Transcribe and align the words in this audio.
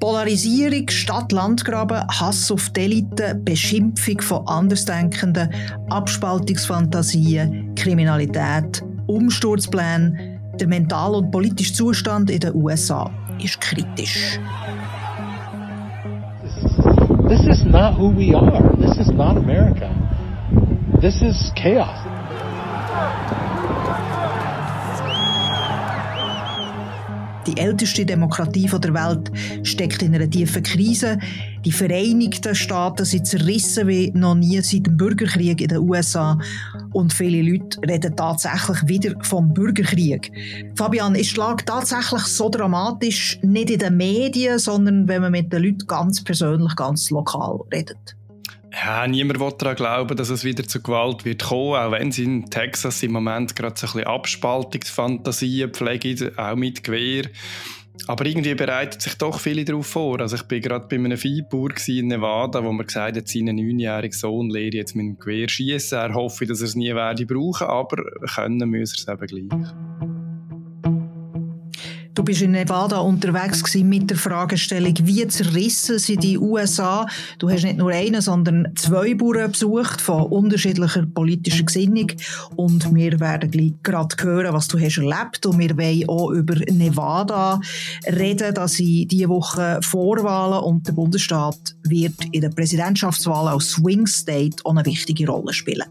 Polarisierung, 0.00 0.88
Stadt-Land-Graben, 0.88 2.06
Hass 2.08 2.50
auf 2.50 2.68
die 2.70 3.06
Beschimpfung 3.44 4.20
von 4.20 4.46
Andersdenkenden, 4.46 5.48
Abspaltungsfantasien, 5.88 7.74
Kriminalität, 7.74 8.82
Umsturzpläne, 9.06 10.40
der 10.60 10.68
mental- 10.68 11.14
und 11.14 11.30
politische 11.30 11.72
Zustand 11.72 12.30
in 12.30 12.40
den 12.40 12.54
USA 12.54 13.10
ist 13.42 13.60
kritisch. 13.60 14.38
This 17.28 17.40
is 17.46 17.64
not 17.64 17.98
who 17.98 18.14
we 18.14 18.36
are. 18.36 18.76
This 18.78 18.98
is 18.98 19.08
not 19.08 19.36
America. 19.36 19.90
This 21.00 21.20
is 21.22 21.52
chaos. 21.56 22.13
Die 27.46 27.58
älteste 27.58 28.06
Demokratie 28.06 28.66
der 28.66 28.94
Welt 28.94 29.30
steckt 29.66 30.02
in 30.02 30.14
einer 30.14 30.28
tiefen 30.28 30.62
Krise. 30.62 31.18
Die 31.64 31.72
Vereinigten 31.72 32.54
Staaten 32.54 33.04
sind 33.04 33.26
zerrissen 33.26 33.86
wie 33.86 34.10
noch 34.14 34.34
nie 34.34 34.60
seit 34.62 34.86
dem 34.86 34.96
Bürgerkrieg 34.96 35.60
in 35.60 35.68
den 35.68 35.78
USA. 35.78 36.38
Und 36.92 37.12
viele 37.12 37.42
Leute 37.42 37.78
reden 37.86 38.16
tatsächlich 38.16 38.86
wieder 38.86 39.14
vom 39.22 39.52
Bürgerkrieg. 39.52 40.32
Fabian, 40.74 41.14
ist 41.14 41.32
die 41.32 41.40
Lage 41.40 41.64
tatsächlich 41.64 42.22
so 42.22 42.48
dramatisch, 42.48 43.38
nicht 43.42 43.70
in 43.70 43.78
den 43.78 43.96
Medien, 43.96 44.58
sondern 44.58 45.06
wenn 45.08 45.22
man 45.22 45.32
mit 45.32 45.52
den 45.52 45.62
Leuten 45.62 45.86
ganz 45.86 46.24
persönlich, 46.24 46.74
ganz 46.76 47.10
lokal 47.10 47.60
redet? 47.72 48.16
Ja, 48.82 49.06
niemand 49.06 49.40
will 49.40 49.52
daran 49.56 49.76
glauben, 49.76 50.16
dass 50.16 50.30
es 50.30 50.44
wieder 50.44 50.64
zu 50.64 50.82
Gewalt 50.82 51.24
wird 51.24 51.44
kommen, 51.44 51.76
auch 51.76 51.92
wenn 51.92 52.10
sie 52.10 52.24
in 52.24 52.50
Texas 52.50 53.02
im 53.02 53.12
Moment 53.12 53.54
gerade 53.54 53.76
so 53.76 53.86
ein 53.86 53.92
bisschen 53.92 54.06
Abspaltungsfantasien 54.08 55.72
pflegen, 55.72 56.36
auch 56.36 56.56
mit 56.56 56.82
Gewehr. 56.82 57.24
Aber 58.08 58.26
irgendwie 58.26 58.54
bereiten 58.54 58.98
sich 58.98 59.14
doch 59.14 59.38
viele 59.38 59.64
darauf 59.64 59.86
vor. 59.86 60.20
Also 60.20 60.34
ich 60.36 60.42
bin 60.42 60.60
gerade 60.60 60.86
bei 60.88 60.96
einem 60.96 61.16
Viehbauer 61.16 61.70
in 61.86 62.08
Nevada, 62.08 62.64
wo 62.64 62.72
man 62.72 62.86
gesagt 62.86 63.16
hat, 63.16 63.28
seinen 63.28 63.56
neunjährigen 63.56 64.16
Sohn 64.16 64.50
lehre 64.50 64.76
jetzt 64.76 64.96
mit 64.96 65.06
dem 65.06 65.18
Gewehr 65.18 65.48
schießen. 65.48 65.98
Er 65.98 66.14
hoffe, 66.14 66.44
dass 66.44 66.60
er 66.60 66.66
es 66.66 66.74
nie 66.74 66.92
werde 66.94 67.24
brauchen, 67.24 67.68
aber 67.68 68.02
können 68.34 68.68
muss 68.68 69.06
er 69.06 69.14
es 69.14 69.22
eben 69.22 69.48
gleich. 69.48 70.13
Du 72.14 72.22
bist 72.22 72.42
in 72.42 72.52
Nevada 72.52 72.98
unterwegs 72.98 73.74
mit 73.74 74.08
der 74.08 74.16
Fragestellung, 74.16 74.94
wie 75.02 75.26
zerrissen 75.26 75.98
sind 75.98 76.22
die 76.22 76.38
USA? 76.38 77.08
Du 77.40 77.50
hast 77.50 77.64
nicht 77.64 77.76
nur 77.76 77.90
einen, 77.90 78.20
sondern 78.20 78.68
zwei 78.76 79.14
Bauern 79.14 79.50
besucht 79.50 80.00
von 80.00 80.22
unterschiedlicher 80.26 81.06
politischer 81.06 81.64
Gesinnung 81.64 82.12
und 82.54 82.94
wir 82.94 83.18
werden 83.18 83.50
gerade 83.82 84.14
hören, 84.20 84.54
was 84.54 84.68
du 84.68 84.78
hast 84.78 84.98
erlebt 84.98 85.44
und 85.44 85.58
wir 85.58 85.76
wollen 85.76 86.08
auch 86.08 86.30
über 86.30 86.54
Nevada 86.70 87.60
reden, 88.06 88.54
dass 88.54 88.74
sie 88.74 89.06
diese 89.06 89.28
Woche 89.28 89.80
Vorwahlen 89.82 90.62
und 90.62 90.86
der 90.86 90.92
Bundesstaat 90.92 91.74
wird 91.82 92.14
in 92.30 92.42
den 92.42 92.54
Präsidentschaftswahlen 92.54 93.54
als 93.54 93.72
Swing 93.72 94.06
State 94.06 94.58
auch 94.62 94.70
eine 94.70 94.86
wichtige 94.86 95.26
Rolle 95.26 95.52
spielen. 95.52 95.82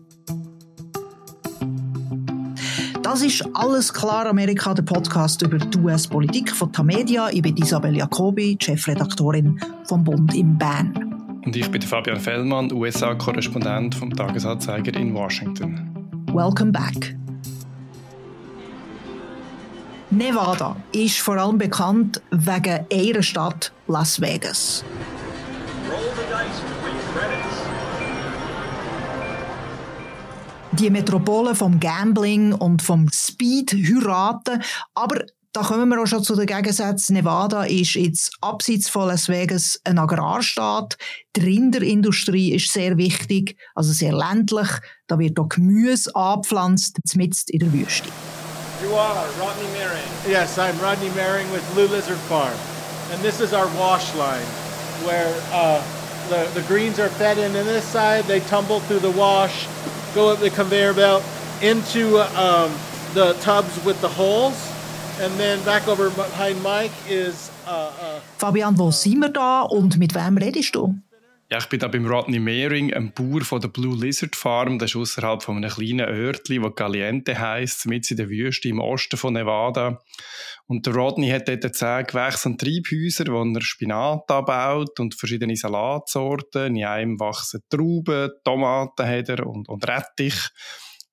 Das 3.04 3.22
ist 3.22 3.44
«Alles 3.54 3.94
klar 3.94 4.28
Amerika», 4.28 4.74
der 4.74 4.84
Podcast 4.84 5.42
über 5.42 5.58
die 5.58 5.78
US-Politik 5.78 6.50
von 6.50 6.72
Tamedia. 6.72 7.30
Ich 7.32 7.42
bin 7.42 7.58
Isabel 7.58 7.98
Jacobi, 7.98 8.58
Chefredaktorin 8.58 9.60
vom 9.84 10.06
Bund 10.06 10.34
in 10.34 10.58
Bern. 10.58 11.42
Und 11.46 11.54
ich 11.54 11.70
bin 11.70 11.82
Fabian 11.82 12.18
Fellmann, 12.18 12.72
USA-Korrespondent 12.72 13.94
vom 13.94 14.16
Tagesanzeiger 14.16 14.98
in 14.98 15.14
Washington. 15.14 15.94
Welcome 16.32 16.72
back. 16.72 17.14
Nevada 20.10 20.78
ist 20.94 21.20
vor 21.20 21.36
allem 21.36 21.58
bekannt 21.58 22.22
wegen 22.32 22.86
ihrer 22.90 23.22
Stadt 23.22 23.74
Las 23.88 24.22
Vegas. 24.22 24.86
Die 30.80 30.90
Metropole 30.90 31.54
vom 31.54 31.80
Gambling 31.80 32.54
und 32.54 32.82
vom 32.82 33.08
Speed 33.12 33.74
heiraten. 33.74 34.62
Aber 34.96 35.24
da 35.52 35.62
kommen 35.62 35.88
wir 35.90 36.02
auch 36.02 36.08
schon 36.08 36.24
zu 36.24 36.36
den 36.36 36.48
Gegensätzen. 36.48 37.16
Nevada 37.16 37.64
ist 37.64 37.94
jetzt 37.94 38.36
abseits 38.42 38.90
von 38.90 39.08
Las 39.08 39.30
Vegas 39.30 39.80
ein 39.84 40.00
Agrarstaat. 40.00 40.98
Die 41.36 41.42
Rinderindustrie 41.42 42.54
ist 42.54 42.74
sehr 42.74 42.98
wichtig, 42.98 43.56
also 43.76 43.94
sehr 43.94 44.14
ländlich. 44.14 44.68
Da 45.08 45.20
wird 45.20 45.40
auch 45.40 45.50
Gemüse 45.50 46.14
angepflanzt, 46.16 46.98
mitten 47.16 47.38
in 47.50 47.60
der 47.60 47.74
Wüste. 47.74 48.10
You 48.82 48.96
are 48.96 49.28
Rodney 49.40 49.70
Mehring. 49.74 50.10
Yes, 50.28 50.58
I'm 50.58 50.74
Rodney 50.82 51.10
Mehring 51.16 51.46
with 51.54 51.62
Blue 51.74 51.88
Lizard 51.88 52.18
Farm. 52.28 52.58
And 53.14 53.22
this 53.22 53.40
is 53.40 53.54
our 53.54 53.68
wash 53.78 54.14
line 54.16 54.48
where 55.06 55.32
uh, 55.54 55.82
the, 56.30 56.50
the 56.60 56.66
greens 56.68 57.00
are 57.00 57.10
fed 57.10 57.38
in 57.38 57.56
on 57.56 57.66
this 57.66 57.86
side, 57.86 58.24
they 58.26 58.40
tumble 58.40 58.80
through 58.82 59.00
the 59.00 59.12
wash 59.12 59.68
go 60.14 60.30
up 60.30 60.40
the 60.40 60.50
conveyor 60.50 60.94
belt 60.94 61.24
into 61.62 62.20
um, 62.40 62.72
the 63.14 63.34
tubs 63.42 63.84
with 63.86 64.00
the 64.02 64.10
holes. 64.10 64.56
And 65.22 65.32
then 65.40 65.64
back 65.64 65.88
over 65.88 66.10
behind 66.10 66.62
Mike 66.64 66.92
is. 67.08 67.52
Uh, 67.68 67.92
uh, 68.02 68.20
Fabian, 68.38 68.78
wo 68.78 68.92
sind 68.92 69.20
wir 69.20 69.30
da 69.30 69.62
und 69.62 69.98
mit 69.98 70.16
wem 70.16 70.38
redest 70.38 70.74
du? 70.76 70.96
Ja, 71.54 71.60
ich 71.60 71.70
bin 71.70 71.80
da 71.80 71.88
beim 71.88 72.08
Rodney 72.08 72.40
Mehring, 72.40 72.92
einem 72.96 73.12
Bauer 73.12 73.42
von 73.42 73.62
der 73.62 73.68
Blue 73.68 73.96
Lizard 73.96 74.36
Farm. 74.36 74.80
Das 74.80 74.90
ist 74.90 74.96
außerhalb 74.96 75.44
von 75.44 75.58
einem 75.58 75.70
kleinen 75.70 76.10
Örtli, 76.10 76.60
das 76.60 76.74
Caliente 76.74 77.40
heisst, 77.40 77.86
mit 77.86 78.10
in 78.10 78.18
der 78.18 78.28
Wüste 78.28 78.70
im 78.70 78.80
Osten 78.80 79.18
von 79.18 79.34
Nevada. 79.34 80.00
Und 80.66 80.88
der 80.88 80.96
Rodney 80.96 81.30
hat 81.30 81.48
dort 81.48 81.76
zehn 81.76 82.08
Gewächs- 82.08 82.48
und 82.48 82.60
Treibhäuser, 82.60 83.26
wo 83.28 83.44
er 83.44 83.62
Spinat 83.62 84.32
anbaut 84.32 85.00
und 85.00 85.14
verschiedene 85.14 85.56
Salatsorten. 85.56 86.76
In 86.76 86.86
einem 86.86 87.20
wachsen 87.20 87.62
Trauben, 87.70 88.32
Tomaten 88.44 89.06
hat 89.06 89.30
er 89.30 89.46
und, 89.46 89.70
und 89.70 89.88
Rettich. 89.88 90.50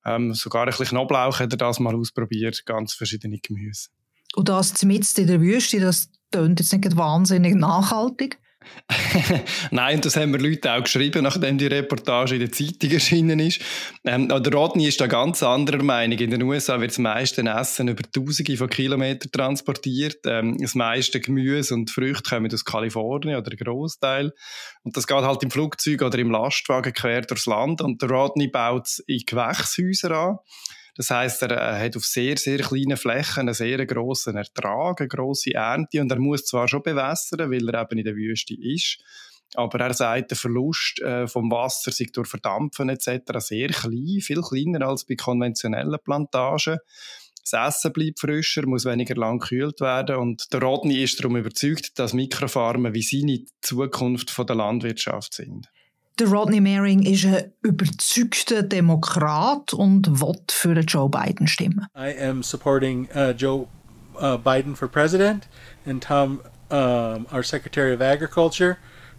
Ähm, 0.07 0.33
sogar 0.33 0.63
ein 0.63 0.69
bisschen 0.69 0.87
Knoblauch 0.87 1.39
hat 1.39 1.53
er 1.53 1.57
das 1.57 1.79
mal 1.79 1.95
ausprobiert, 1.95 2.65
ganz 2.65 2.93
verschiedene 2.93 3.37
Gemüse. 3.37 3.89
Und 4.33 4.49
das 4.49 4.81
mitten 4.81 5.21
in 5.21 5.27
der 5.27 5.39
Wüste, 5.39 5.79
das 5.79 6.09
klingt 6.31 6.59
jetzt 6.59 6.73
nicht 6.73 6.97
wahnsinnig 6.97 7.53
nachhaltig? 7.53 8.40
Nein, 9.71 10.01
das 10.01 10.15
haben 10.15 10.33
wir 10.33 10.39
Leute 10.39 10.73
auch 10.73 10.83
geschrieben, 10.83 11.23
nachdem 11.23 11.57
die 11.57 11.67
Reportage 11.67 12.35
in 12.35 12.41
der 12.41 12.51
Zeitung 12.51 12.91
erschienen 12.91 13.39
ist. 13.39 13.61
Ähm, 14.03 14.27
der 14.27 14.53
Rodney 14.53 14.87
ist 14.87 15.01
da 15.01 15.07
ganz 15.07 15.43
anderer 15.43 15.83
Meinung. 15.83 16.17
In 16.17 16.31
den 16.31 16.43
USA 16.43 16.79
wird 16.79 16.91
das 16.91 16.97
meiste 16.99 17.41
Essen 17.41 17.87
über 17.87 18.03
Tausende 18.03 18.57
von 18.57 18.69
Kilometern 18.69 19.31
transportiert. 19.31 20.19
Ähm, 20.25 20.57
das 20.59 20.75
meiste 20.75 21.19
Gemüse 21.19 21.73
und 21.73 21.89
Früchte 21.89 22.35
kommen 22.35 22.53
aus 22.53 22.65
Kalifornien 22.65 23.37
oder 23.37 23.51
ein 23.51 23.57
Großteil. 23.57 24.31
Und 24.83 24.97
das 24.97 25.07
geht 25.07 25.17
halt 25.17 25.43
im 25.43 25.51
Flugzeug 25.51 26.01
oder 26.01 26.19
im 26.19 26.31
Lastwagen 26.31 26.93
quer 26.93 27.21
durchs 27.21 27.45
Land. 27.45 27.81
Und 27.81 28.01
der 28.01 28.09
Rodney 28.09 28.47
baut 28.47 28.87
es 28.87 28.99
in 29.07 29.21
Gewächshäuser 29.25 30.11
an. 30.11 30.37
Das 30.95 31.09
heißt, 31.09 31.43
er 31.43 31.51
äh, 31.51 31.85
hat 31.85 31.95
auf 31.95 32.03
sehr, 32.03 32.37
sehr 32.37 32.59
kleinen 32.59 32.97
Flächen 32.97 33.41
einen 33.41 33.53
sehr 33.53 33.85
grossen 33.85 34.35
Ertrag, 34.35 34.99
eine 34.99 35.07
grosse 35.07 35.53
Ernte 35.53 36.01
und 36.01 36.11
er 36.11 36.19
muss 36.19 36.45
zwar 36.45 36.67
schon 36.67 36.83
bewässern, 36.83 37.51
weil 37.51 37.69
er 37.69 37.81
eben 37.81 37.99
in 37.99 38.05
der 38.05 38.15
Wüste 38.15 38.55
ist, 38.59 38.99
aber 39.55 39.79
er 39.79 39.93
sagt, 39.93 40.31
der 40.31 40.37
Verlust 40.37 41.01
äh, 41.01 41.27
vom 41.27 41.51
Wasser 41.51 41.91
sich 41.91 42.11
durch 42.11 42.27
Verdampfen 42.27 42.89
etc. 42.89 43.21
sehr 43.37 43.69
klein, 43.69 44.19
viel 44.21 44.41
kleiner 44.41 44.87
als 44.87 45.05
bei 45.05 45.15
konventionellen 45.15 45.99
Plantagen. 46.03 46.77
Das 47.49 47.75
Essen 47.75 47.93
bleibt 47.93 48.19
frischer, 48.19 48.67
muss 48.67 48.85
weniger 48.85 49.15
lang 49.15 49.39
gekühlt 49.39 49.81
werden 49.81 50.17
und 50.17 50.53
der 50.53 50.61
Rodney 50.61 51.03
ist 51.03 51.19
darum 51.19 51.37
überzeugt, 51.37 51.97
dass 51.97 52.13
Mikrofarmen 52.13 52.93
wie 52.93 53.01
seine 53.01 53.45
Zukunft 53.61 54.37
der 54.37 54.55
Landwirtschaft 54.55 55.33
sind. 55.33 55.67
Der 56.19 56.27
Rodney 56.27 56.59
Mehring 56.59 57.03
ist 57.03 57.25
ein 57.25 57.51
überzeugter 57.63 58.63
Demokrat 58.63 59.73
und 59.73 60.21
will 60.21 60.35
für 60.49 60.79
Joe 60.79 61.09
Biden 61.09 61.47
stimmen. 61.47 61.87
I 61.95 62.13
am 62.19 62.43
supporting 62.43 63.07
uh, 63.15 63.31
Joe 63.31 63.67
uh, 64.19 64.37
Biden 64.37 64.75
for 64.75 64.87
president 64.87 65.47
and 65.85 66.01
Tom, 66.01 66.41
um, 66.69 67.27
our 67.31 67.43
Secretary 67.43 67.93
of 67.93 68.01
Agriculture, 68.01 68.77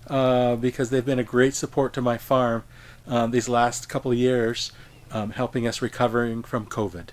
uh, 0.09 0.57
because 0.57 0.91
they've 0.91 1.05
been 1.05 1.19
a 1.19 1.25
great 1.25 1.55
support 1.55 1.93
to 1.95 2.03
my 2.03 2.19
farm 2.19 2.63
um, 3.07 3.31
these 3.31 3.49
last 3.49 3.89
couple 3.89 4.13
of 4.13 4.19
years, 4.19 4.73
um, 5.11 5.31
helping 5.31 5.67
us 5.67 5.83
recovering 5.83 6.43
from 6.43 6.67
COVID. 6.67 7.09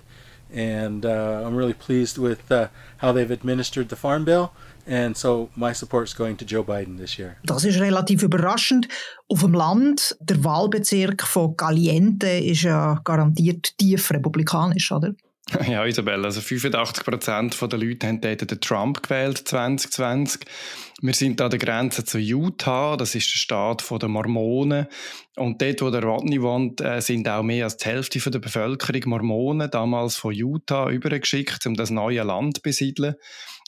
And 0.51 1.05
uh, 1.05 1.43
I'm 1.45 1.55
really 1.55 1.73
pleased 1.73 2.17
with 2.17 2.51
uh, 2.51 2.69
how 2.97 3.11
they've 3.11 3.29
administered 3.29 3.89
the 3.89 3.95
farm 3.95 4.25
bill. 4.25 4.51
And 4.89 5.15
so 5.15 5.49
my 5.55 5.73
support 5.73 6.07
is 6.07 6.15
going 6.15 6.37
to 6.37 6.45
Joe 6.45 6.63
Biden 6.63 6.97
this 6.97 7.17
year. 7.17 7.35
Das 7.43 7.63
ist 7.63 7.79
relativ 7.79 8.23
überraschend. 8.23 8.87
Auf 9.27 9.41
dem 9.41 9.53
Land, 9.53 10.17
der 10.19 10.43
Wahlbezirk 10.43 11.23
von 11.23 11.55
Caliente 11.55 12.27
ist 12.27 12.63
ja 12.63 12.99
garantiert 13.03 13.77
tief 13.77 14.09
republikanisch, 14.11 14.91
oder? 14.91 15.13
Ja, 15.67 15.85
Isabel, 15.85 16.25
also 16.25 16.41
85 16.41 17.03
Prozent 17.03 17.59
der 17.59 17.79
Leute 17.79 18.07
haben 18.07 18.21
dort 18.21 18.49
den 18.49 18.61
Trump 18.61 19.03
gewählt 19.03 19.47
2020. 19.47 20.41
Wir 21.01 21.13
sind 21.13 21.41
an 21.41 21.49
der 21.49 21.59
Grenze 21.59 22.03
zu 22.03 22.17
Utah, 22.17 22.97
das 22.97 23.15
ist 23.15 23.33
der 23.33 23.39
Staat 23.39 23.83
der 23.89 24.09
Mormonen. 24.09 24.87
Und 25.37 25.61
dort, 25.61 25.81
wo 25.81 25.89
der 25.89 26.03
Rodney 26.03 26.41
wohnt, 26.41 26.81
äh, 26.81 27.01
sind 27.01 27.27
auch 27.29 27.43
mehr 27.43 27.63
als 27.65 27.77
die 27.77 27.85
Hälfte 27.85 28.19
der 28.29 28.39
Bevölkerung 28.39 29.01
Mormonen, 29.05 29.71
damals 29.71 30.17
von 30.17 30.33
Utah 30.33 30.89
übergeschickt, 30.89 31.65
um 31.65 31.75
das 31.75 31.89
neue 31.89 32.23
Land 32.23 32.57
zu 32.57 32.61
besiedeln. 32.61 33.15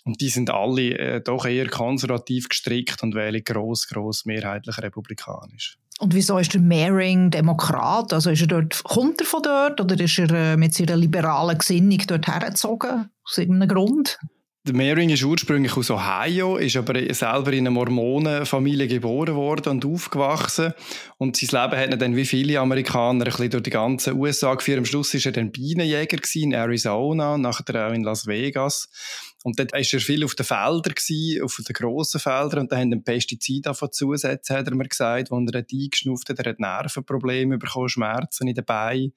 Und 0.04 0.22
die 0.22 0.30
sind 0.30 0.50
alle 0.50 0.98
äh, 0.98 1.22
doch 1.22 1.46
eher 1.46 1.68
konservativ 1.68 2.50
gestrickt 2.50 3.04
und 3.04 3.14
wählen 3.14 3.44
gross, 3.44 3.88
gross 3.88 4.26
mehrheitlich 4.26 4.78
republikanisch. 4.80 5.78
Und 6.00 6.16
wieso 6.16 6.40
ist 6.40 6.54
der 6.54 6.62
Mehring 6.62 7.30
Demokrat? 7.30 8.12
Also 8.12 8.32
ist 8.32 8.42
er 8.42 8.48
dort, 8.48 8.84
kommt 8.84 9.22
er 9.22 9.28
von 9.28 9.44
dort 9.44 9.80
oder 9.80 10.00
ist 10.00 10.18
er 10.18 10.32
äh, 10.32 10.58
mit 10.58 10.74
seiner 10.74 10.96
liberalen 10.96 11.58
Gesinnung 11.58 12.00
dort 12.08 12.28
hergezogen? 12.28 13.12
Aus 13.24 13.38
irgendeinem 13.38 13.70
Grund? 13.70 14.18
Der 14.64 14.76
Mehring 14.76 15.10
ist 15.10 15.24
ursprünglich 15.24 15.76
aus 15.76 15.90
Ohio, 15.90 16.58
ist 16.58 16.78
aber 16.78 16.94
selber 17.16 17.52
in 17.52 17.66
einer 17.66 17.72
Mormonenfamilie 17.72 18.88
geboren 18.88 19.34
worden 19.34 19.70
und 19.72 19.86
aufgewachsen. 19.86 20.74
Und 21.18 21.36
sein 21.36 21.64
Leben 21.64 21.82
hat 21.82 21.90
er 21.90 21.98
dann 21.98 22.16
wie 22.16 22.28
viele 22.28 22.60
Amerikaner 22.60 23.26
ein 23.26 23.32
bisschen 23.32 23.50
durch 23.50 23.64
die 23.64 23.72
ganze 23.72 24.14
USA 24.14 24.54
geführt. 24.54 24.78
Am 24.78 24.86
Schluss 24.86 25.16
war 25.16 25.22
er 25.26 25.32
dann 25.32 25.52
Bienenjäger 25.52 26.20
in 26.36 26.54
Arizona, 26.54 27.40
nachher 27.40 27.88
auch 27.88 27.92
in 27.92 28.04
Las 28.04 28.28
Vegas. 28.28 28.88
Und 29.44 29.58
dort 29.58 29.74
war 29.74 29.80
er 29.80 30.00
viel 30.00 30.24
auf 30.24 30.36
den 30.36 30.46
Feldern, 30.46 31.44
auf 31.44 31.56
den 31.56 31.74
grossen 31.74 32.20
Feldern, 32.20 32.60
und 32.60 32.72
da 32.72 32.78
haben 32.78 32.92
dann 32.92 33.04
Pestizide 33.04 33.62
davon 33.62 33.92
zugesetzt, 33.92 34.52
hat 34.52 34.68
er 34.68 34.76
mir 34.76 34.88
gesagt, 34.88 35.32
wo 35.32 35.40
er 35.40 35.46
dort 35.52 35.74
eingeschnupft 35.74 36.30
hat, 36.30 36.38
er 36.38 36.52
hat 36.52 36.60
Nervenprobleme 36.60 37.58
bekommen, 37.58 37.90
Schmerzen 37.90 38.48
in 38.48 38.54
den 38.54 38.66
Beinen. 38.66 39.14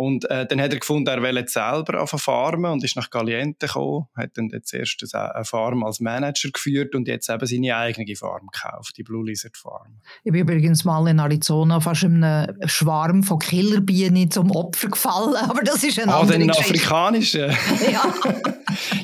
Und 0.00 0.24
äh, 0.30 0.46
dann 0.46 0.62
hat 0.62 0.72
er 0.72 0.78
gefunden, 0.78 1.08
er 1.08 1.22
will 1.22 1.36
jetzt 1.36 1.52
selber 1.52 2.00
auf 2.00 2.08
farmen 2.16 2.70
und 2.70 2.82
ist 2.82 2.96
nach 2.96 3.10
Caliente 3.10 3.66
gekommen, 3.66 4.06
hat 4.16 4.30
dann 4.32 4.50
zuerst 4.62 5.14
eine 5.14 5.44
Farm 5.44 5.84
als 5.84 6.00
Manager 6.00 6.48
geführt 6.50 6.94
und 6.94 7.06
jetzt 7.06 7.28
eben 7.28 7.44
seine 7.44 7.76
eigene 7.76 8.16
Farm 8.16 8.48
gekauft, 8.50 8.96
die 8.96 9.02
Blue 9.02 9.26
Lizard 9.26 9.58
Farm. 9.58 10.00
Ich 10.24 10.32
bin 10.32 10.40
übrigens 10.40 10.86
mal 10.86 11.06
in 11.06 11.18
Arizona 11.18 11.80
fast 11.80 12.04
in 12.04 12.24
einem 12.24 12.56
Schwarm 12.66 13.22
von 13.24 13.40
Killerbienen 13.40 14.30
zum 14.30 14.50
Opfer 14.52 14.88
gefallen, 14.88 15.36
aber 15.50 15.60
das 15.60 15.84
ist 15.84 16.00
ein 16.00 16.08
ah, 16.08 16.20
andere 16.20 16.38
den 16.38 16.50
afrikanischen? 16.50 17.50
ja. 17.92 18.14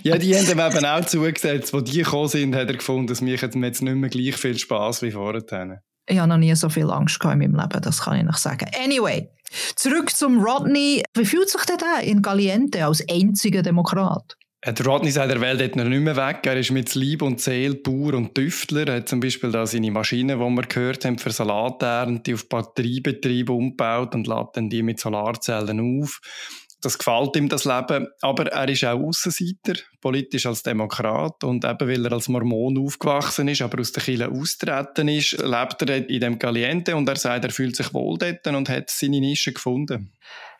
ja, 0.02 0.16
die 0.16 0.34
haben 0.34 0.50
ihm 0.50 0.58
eben 0.58 0.86
auch 0.86 1.04
zugesetzt, 1.04 1.74
wo 1.74 1.82
die 1.82 1.98
gekommen 1.98 2.28
sind, 2.28 2.54
hat 2.54 2.68
er 2.70 2.76
gefunden, 2.78 3.08
dass 3.08 3.20
mir 3.20 3.36
jetzt 3.36 3.54
nicht 3.54 3.82
mehr 3.82 4.08
gleich 4.08 4.36
viel 4.36 4.56
Spass 4.56 5.02
wie 5.02 5.10
vorher. 5.10 5.82
Ich 6.08 6.18
habe 6.18 6.28
noch 6.28 6.36
nie 6.36 6.54
so 6.54 6.68
viel 6.68 6.90
Angst 6.90 7.22
in 7.22 7.30
meinem 7.30 7.56
Leben, 7.56 7.80
das 7.82 8.02
kann 8.02 8.18
ich 8.18 8.24
nicht 8.24 8.38
sagen. 8.38 8.66
Anyway, 8.82 9.28
Zurück 9.76 10.10
zum 10.10 10.42
Rodney. 10.42 11.02
Wie 11.14 11.24
fühlt 11.24 11.48
sich 11.48 11.62
der 11.64 12.02
in 12.02 12.22
Caliente 12.22 12.84
als 12.84 13.04
einziger 13.08 13.62
Demokrat? 13.62 14.36
Der 14.64 14.84
Rodney 14.84 15.12
sagt, 15.12 15.30
er 15.30 15.40
will 15.40 15.56
dort 15.56 15.76
noch 15.76 15.84
nicht 15.84 16.00
mehr 16.00 16.16
weg. 16.16 16.40
Er 16.44 16.56
ist 16.56 16.72
mit 16.72 16.92
Lieb 16.96 17.22
und 17.22 17.40
Seele 17.40 17.76
Bauer 17.76 18.14
und 18.14 18.34
Tüftler. 18.34 18.88
Er 18.88 18.96
hat 18.96 19.08
zum 19.08 19.20
Beispiel 19.20 19.52
da 19.52 19.64
seine 19.64 19.92
Maschinen, 19.92 20.40
die 20.40 20.44
wir 20.44 20.62
gehört 20.62 21.04
haben, 21.04 21.18
für 21.18 21.30
Salaternte 21.30 22.34
auf 22.34 22.48
Batteriebetrieb 22.48 23.48
umgebaut 23.48 24.14
und 24.16 24.26
lädt 24.26 24.48
dann 24.54 24.68
die 24.68 24.82
mit 24.82 24.98
Solarzellen 24.98 26.02
auf 26.02 26.20
das 26.86 26.98
gefällt 26.98 27.36
ihm, 27.36 27.48
das 27.48 27.64
Leben. 27.64 28.06
Aber 28.20 28.46
er 28.46 28.68
ist 28.68 28.84
auch 28.84 28.98
Aussenseiter, 28.98 29.74
politisch 30.00 30.46
als 30.46 30.62
Demokrat. 30.62 31.42
Und 31.42 31.64
eben, 31.64 31.88
weil 31.88 32.06
er 32.06 32.12
als 32.12 32.28
Mormon 32.28 32.78
aufgewachsen 32.78 33.48
ist, 33.48 33.62
aber 33.62 33.80
aus 33.80 33.92
der 33.92 34.02
Kirche 34.04 34.30
austreten 34.30 35.08
ist, 35.08 35.32
lebt 35.42 35.82
er 35.82 36.08
in 36.08 36.20
dem 36.20 36.38
Caliente 36.38 36.94
und 36.94 37.08
er 37.08 37.16
sagt, 37.16 37.44
er 37.44 37.50
fühlt 37.50 37.76
sich 37.76 37.92
wohl 37.92 38.16
dort 38.18 38.46
und 38.46 38.68
hat 38.68 38.90
seine 38.90 39.20
Nische 39.20 39.52
gefunden. 39.52 40.12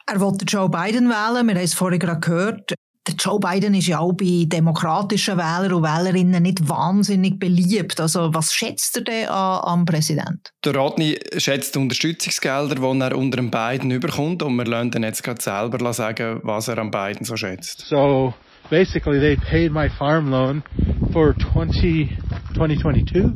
Er 0.06 0.20
wollte 0.20 0.44
Joe 0.44 0.68
Biden 0.68 1.08
wählen, 1.08 1.46
wir 1.46 1.54
haben 1.54 1.64
es 1.64 1.74
vorhin 1.74 1.98
gerade 1.98 2.20
gehört. 2.20 2.74
Der 3.06 3.14
Joe 3.14 3.38
Biden 3.38 3.74
ist 3.74 3.86
ja 3.86 4.00
auch 4.00 4.14
bei 4.14 4.46
demokratischen 4.46 5.36
Wählern 5.36 5.72
und 5.72 5.84
Wählerinnen 5.84 6.42
nicht 6.42 6.68
wahnsinnig 6.68 7.38
beliebt. 7.38 8.00
Also 8.00 8.34
was 8.34 8.52
schätzt 8.52 8.96
er 8.96 9.04
denn 9.04 9.28
an, 9.28 9.60
am 9.62 9.84
Präsident? 9.84 10.52
Der 10.64 10.74
Rodney 10.74 11.16
schätzt 11.36 11.76
die 11.76 11.78
Unterstützungsgelder, 11.78 12.74
die 12.74 13.00
er 13.00 13.16
unter 13.16 13.36
dem 13.36 13.50
Biden 13.52 13.92
überkommt 13.92 14.42
und 14.42 14.56
wir 14.56 14.64
lassen 14.64 14.90
ihn 14.96 15.04
jetzt 15.04 15.22
gerade 15.22 15.40
selber 15.40 15.92
sagen, 15.92 16.40
was 16.42 16.66
er 16.66 16.78
am 16.78 16.90
Biden 16.90 17.24
so 17.24 17.36
schätzt. 17.36 17.86
So 17.86 18.34
basically 18.70 19.20
they 19.20 19.36
paid 19.36 19.70
my 19.70 19.88
farm 19.88 20.30
loan 20.30 20.64
for 21.12 21.32
20, 21.52 22.08
2022. 22.54 23.30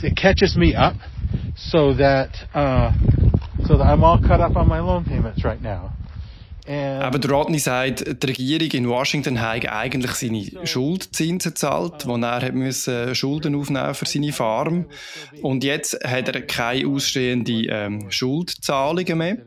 It 0.00 0.14
catches 0.16 0.54
me 0.54 0.76
up 0.76 0.94
so 1.56 1.92
that, 1.94 2.30
uh, 2.54 2.92
so 3.66 3.76
that 3.78 3.86
I'm 3.86 4.04
all 4.04 4.20
caught 4.20 4.40
up 4.40 4.54
on 4.54 4.68
my 4.68 4.78
loan 4.78 5.04
payments 5.04 5.44
right 5.44 5.60
now. 5.60 5.97
Aber 6.68 7.18
der 7.18 7.30
Rodney 7.30 7.58
sagt, 7.58 8.22
die 8.22 8.26
Regierung 8.26 8.68
in 8.72 8.88
Washington 8.88 9.40
hat 9.40 9.66
eigentlich 9.66 10.12
seine 10.12 10.66
Schuldzinsen 10.66 11.52
gezahlt, 11.52 12.06
wo 12.06 12.16
er 12.16 12.52
müssen 12.52 13.14
Schulden 13.14 13.54
aufnehmen 13.54 13.94
für 13.94 14.06
seine 14.06 14.32
Farm. 14.32 14.86
Und 15.42 15.64
jetzt 15.64 15.98
hat 16.04 16.28
er 16.28 16.42
keine 16.42 16.86
ausstehenden 16.88 17.66
ähm, 17.70 18.10
Schuldzahlungen 18.10 19.18
mehr. 19.18 19.38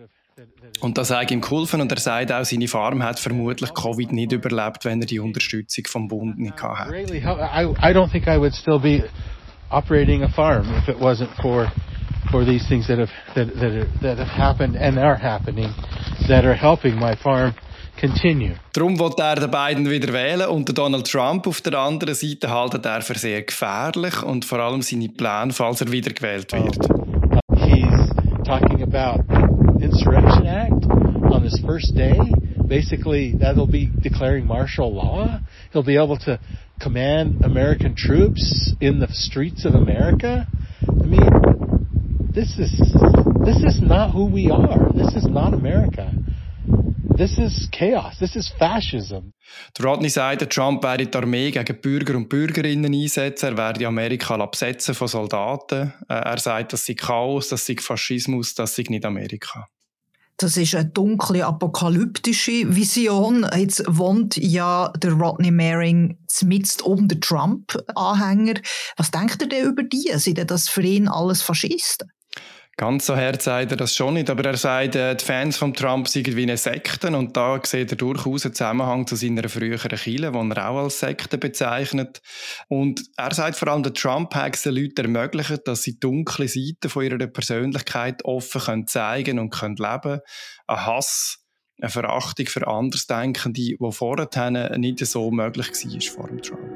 Und 0.80 0.98
das 0.98 1.12
hat 1.12 1.30
ihm 1.30 1.42
geholfen 1.42 1.82
und 1.82 1.92
er 1.92 2.00
sagt 2.00 2.32
auch, 2.32 2.44
seine 2.44 2.68
Farm 2.68 3.04
hat 3.04 3.20
vermutlich 3.20 3.74
Covid 3.74 4.12
nicht 4.14 4.32
überlebt, 4.32 4.86
wenn 4.86 5.02
er 5.02 5.06
die 5.06 5.20
Unterstützung 5.20 5.86
vom 5.88 6.08
Bund 6.08 6.40
nicht 6.40 6.58
gehabt 6.58 6.92
hätte. 6.92 7.18
I 7.18 7.94
don't 7.94 8.10
think 8.12 8.26
I 8.26 8.40
would 8.40 8.56
still 8.56 8.80
be 8.80 9.04
operating 9.70 10.24
a 10.24 10.30
farm 10.30 10.66
if 10.76 10.88
it 10.88 10.98
wasn't 11.00 11.30
for 11.42 11.72
for 12.30 12.46
these 12.46 12.68
things 12.68 12.88
that 12.88 13.00
have 13.00 13.12
that 13.36 13.48
that, 13.56 13.72
are, 13.72 13.90
that 14.02 14.18
have 14.18 14.28
happened 14.28 14.76
and 14.76 15.00
are 15.00 15.18
happening 15.18 15.74
that 16.28 16.46
are 16.46 16.54
helping 16.54 16.96
my 16.96 17.16
farm 17.16 17.54
continue. 17.98 18.56
Darum 18.74 18.98
wird 19.00 19.20
er 19.20 19.36
den 19.36 19.52
Biden 19.52 19.90
wieder 19.90 20.14
wählen 20.14 20.48
und 20.50 20.68
der 20.68 20.76
Donald 20.76 21.10
Trump 21.10 21.48
auf 21.48 21.62
der 21.62 21.78
anderen 21.78 22.16
Seite 22.16 22.50
haltet 22.50 22.86
er 22.86 23.02
für 23.02 23.18
sehr 23.18 23.42
gefährlich 23.42 24.24
und 24.24 24.46
vor 24.46 24.60
allem 24.60 24.82
seine 24.82 25.10
Pläne, 25.10 25.54
falls 25.54 25.82
er 25.82 25.92
wieder 25.92 26.12
gewählt 26.12 26.52
wird. 26.52 26.88
He's 27.56 28.10
talking 28.44 28.82
about 28.82 29.24
the 29.28 29.86
Insurrection 29.86 30.46
Act 30.48 30.86
on 31.32 31.44
his 31.44 31.60
first 31.66 31.96
day. 31.96 32.18
Basically, 32.68 33.36
that'll 33.38 33.68
be 33.68 33.90
declaring 34.02 34.46
martial 34.46 34.94
law. 34.94 35.40
He'll 35.74 35.84
be 35.84 35.98
able 35.98 36.18
to 36.20 36.40
command 36.80 37.44
American 37.44 37.96
troops 37.96 38.74
in 38.80 39.00
the 39.00 39.08
streets 39.12 39.66
of 39.66 39.76
America. 39.76 40.48
This 42.34 42.58
is 42.58 42.72
this 43.44 43.58
is 43.58 43.82
not 43.82 44.12
who 44.12 44.26
we 44.26 44.50
are. 44.50 44.90
This 44.94 45.16
is 45.16 45.28
not 45.28 45.54
America. 45.54 46.10
This 47.18 47.38
is 47.38 47.68
chaos. 47.72 48.20
This 48.20 48.38
is 48.38 48.48
fascism. 48.58 49.34
Der 49.78 49.86
Rodney 49.86 50.10
sagt, 50.10 50.50
Trump 50.50 50.82
werde 50.82 51.08
die 51.08 51.18
Armee 51.18 51.52
gegen 51.52 51.82
Bürger 51.82 52.16
und 52.16 52.30
Bürgerinnen 52.30 52.94
einsetzen. 52.94 53.50
Er 53.50 53.58
werde 53.58 53.86
Amerika 53.86 54.36
absetzen 54.36 54.96
von 54.96 55.10
Soldaten. 55.10 55.92
Äh, 56.08 56.14
er 56.14 56.38
sagt, 56.38 56.72
das 56.72 56.86
sei 56.86 56.94
Chaos, 56.94 57.50
das 57.50 57.66
sei 57.66 57.76
Faschismus, 57.78 58.56
das 58.56 58.76
sei 58.76 58.86
nicht 58.88 59.06
Amerika. 59.06 59.68
Das 60.42 60.58
ist 60.58 60.74
eine 60.74 60.90
dunkle, 60.90 61.46
apokalyptische 61.46 62.76
Vision. 62.76 63.46
Jetzt 63.56 63.84
wohnt 63.88 64.38
ja 64.38 64.92
der 64.98 65.14
Rodney 65.14 65.52
Mehring 65.52 66.18
mitten 66.44 66.82
um 66.84 67.08
den 67.08 67.22
Trump-Anhänger. 67.22 68.56
Was 68.98 69.12
denkt 69.12 69.42
er 69.42 69.48
denn 69.48 69.68
über 69.68 69.84
die? 69.84 70.12
Sind 70.16 70.50
das 70.50 70.68
für 70.68 70.82
ihn 70.82 71.08
alles 71.08 71.44
Faschisten? 71.44 72.12
Ganz 72.78 73.06
so 73.06 73.16
hart 73.16 73.42
sagt 73.42 73.72
er 73.72 73.78
das 73.78 73.96
schon 73.96 74.16
nicht, 74.16 74.30
aber 74.30 74.46
er 74.46 74.58
sagt, 74.58 74.96
äh, 74.96 75.16
die 75.16 75.24
Fans 75.24 75.58
von 75.58 75.74
Trump 75.74 76.08
sind 76.08 76.36
wie 76.36 76.44
eine 76.44 76.58
Sekte 76.58 77.16
und 77.16 77.36
da 77.38 77.60
sieht 77.64 77.92
er 77.92 77.98
durchaus 77.98 78.46
einen 78.46 78.56
Zusammenhang 78.56 79.06
zu 79.06 79.16
seiner 79.16 79.48
früheren 79.50 79.98
Kille, 79.98 80.32
die 80.32 80.52
er 80.56 80.70
auch 80.70 80.84
als 80.84 81.00
Sekte 81.00 81.38
bezeichnet. 81.38 82.22
Und 82.70 83.04
er 83.18 83.34
sagt 83.34 83.58
vor 83.58 83.68
allem, 83.68 83.84
der 83.84 83.94
Trump 83.94 84.34
hat 84.34 84.66
den 84.66 84.74
Leuten 84.76 85.14
ermöglicht, 85.14 85.68
dass 85.68 85.84
sie 85.84 86.00
dunkle 86.00 86.48
Seiten 86.48 86.90
von 86.90 87.04
ihrer 87.04 87.28
Persönlichkeit 87.28 88.26
offen 88.26 88.62
können 88.62 88.88
zeigen 88.88 89.38
und 89.38 89.52
können 89.52 89.76
leben. 89.76 90.22
Ein 90.66 90.86
Hass, 90.86 91.40
eine 91.80 91.90
Verachtung 91.90 92.48
für 92.48 92.68
Andersdenkende, 92.68 93.62
die 93.62 93.78
vorher 93.92 94.78
nicht 94.78 95.06
so 95.06 95.30
möglich 95.30 95.68
war 95.68 96.02
vor 96.02 96.28
dem 96.28 96.42
Trump. 96.42 96.71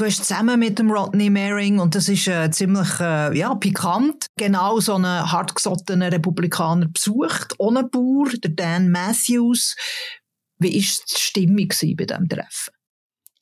Du 0.00 0.06
hast 0.06 0.24
zusammen 0.24 0.58
mit 0.58 0.78
dem 0.78 0.90
Rodney 0.90 1.28
Mehring, 1.28 1.78
und 1.78 1.94
das 1.94 2.08
ist 2.08 2.26
äh, 2.26 2.50
ziemlich 2.50 2.88
äh, 3.00 3.36
ja, 3.36 3.54
pikant, 3.54 4.28
genau 4.38 4.80
so 4.80 4.94
einen 4.94 5.30
hartgesottenen 5.30 6.10
Republikaner 6.10 6.86
besucht, 6.88 7.52
ohne 7.58 7.84
Bauer, 7.84 8.30
der 8.42 8.50
Dan 8.50 8.90
Matthews. 8.90 9.76
Wie 10.58 10.72
war 10.72 10.72
die 10.72 10.82
Stimmung 10.82 11.68
bei 11.68 12.04
diesem 12.06 12.28
Treffen? 12.30 12.72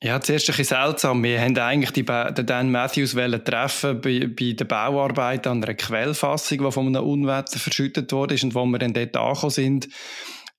Ja, 0.03 0.19
zuerst 0.19 0.49
ein 0.49 0.57
bisschen 0.57 0.77
seltsam. 0.77 1.23
Wir 1.23 1.39
haben 1.39 1.57
eigentlich 1.57 1.91
die 1.91 2.03
den 2.03 2.45
Dan 2.45 2.71
Matthews 2.71 3.13
treffen 3.13 4.01
bei, 4.01 4.27
bei 4.27 4.51
der 4.51 4.65
Bauarbeit 4.65 5.47
an 5.47 5.63
einer 5.63 5.75
Quellfassung, 5.75 6.57
die 6.57 6.71
von 6.73 6.87
einem 6.87 7.05
Unwetter 7.05 7.57
verschüttet 7.57 8.11
wurde 8.11 8.35
und 8.43 8.53
wo 8.53 8.65
wir 8.65 8.79
dann 8.79 8.93
dort 8.93 9.15
angekommen 9.15 9.51
sind 9.51 9.87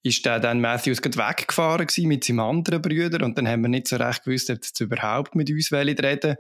ist 0.02 0.24
der 0.24 0.40
dann 0.40 0.60
Matthews 0.60 1.02
gerade 1.02 1.18
weggefahren 1.18 1.86
mit 2.08 2.24
seinem 2.24 2.40
anderen 2.40 2.80
Brüder 2.80 3.24
und 3.24 3.36
dann 3.36 3.46
haben 3.46 3.62
wir 3.62 3.68
nicht 3.68 3.88
so 3.88 3.96
recht 3.96 4.24
gewusst, 4.24 4.50
ob 4.50 4.56
jetzt 4.56 4.80
überhaupt 4.80 5.34
mit 5.34 5.50
uns 5.50 5.72
reden 5.72 6.36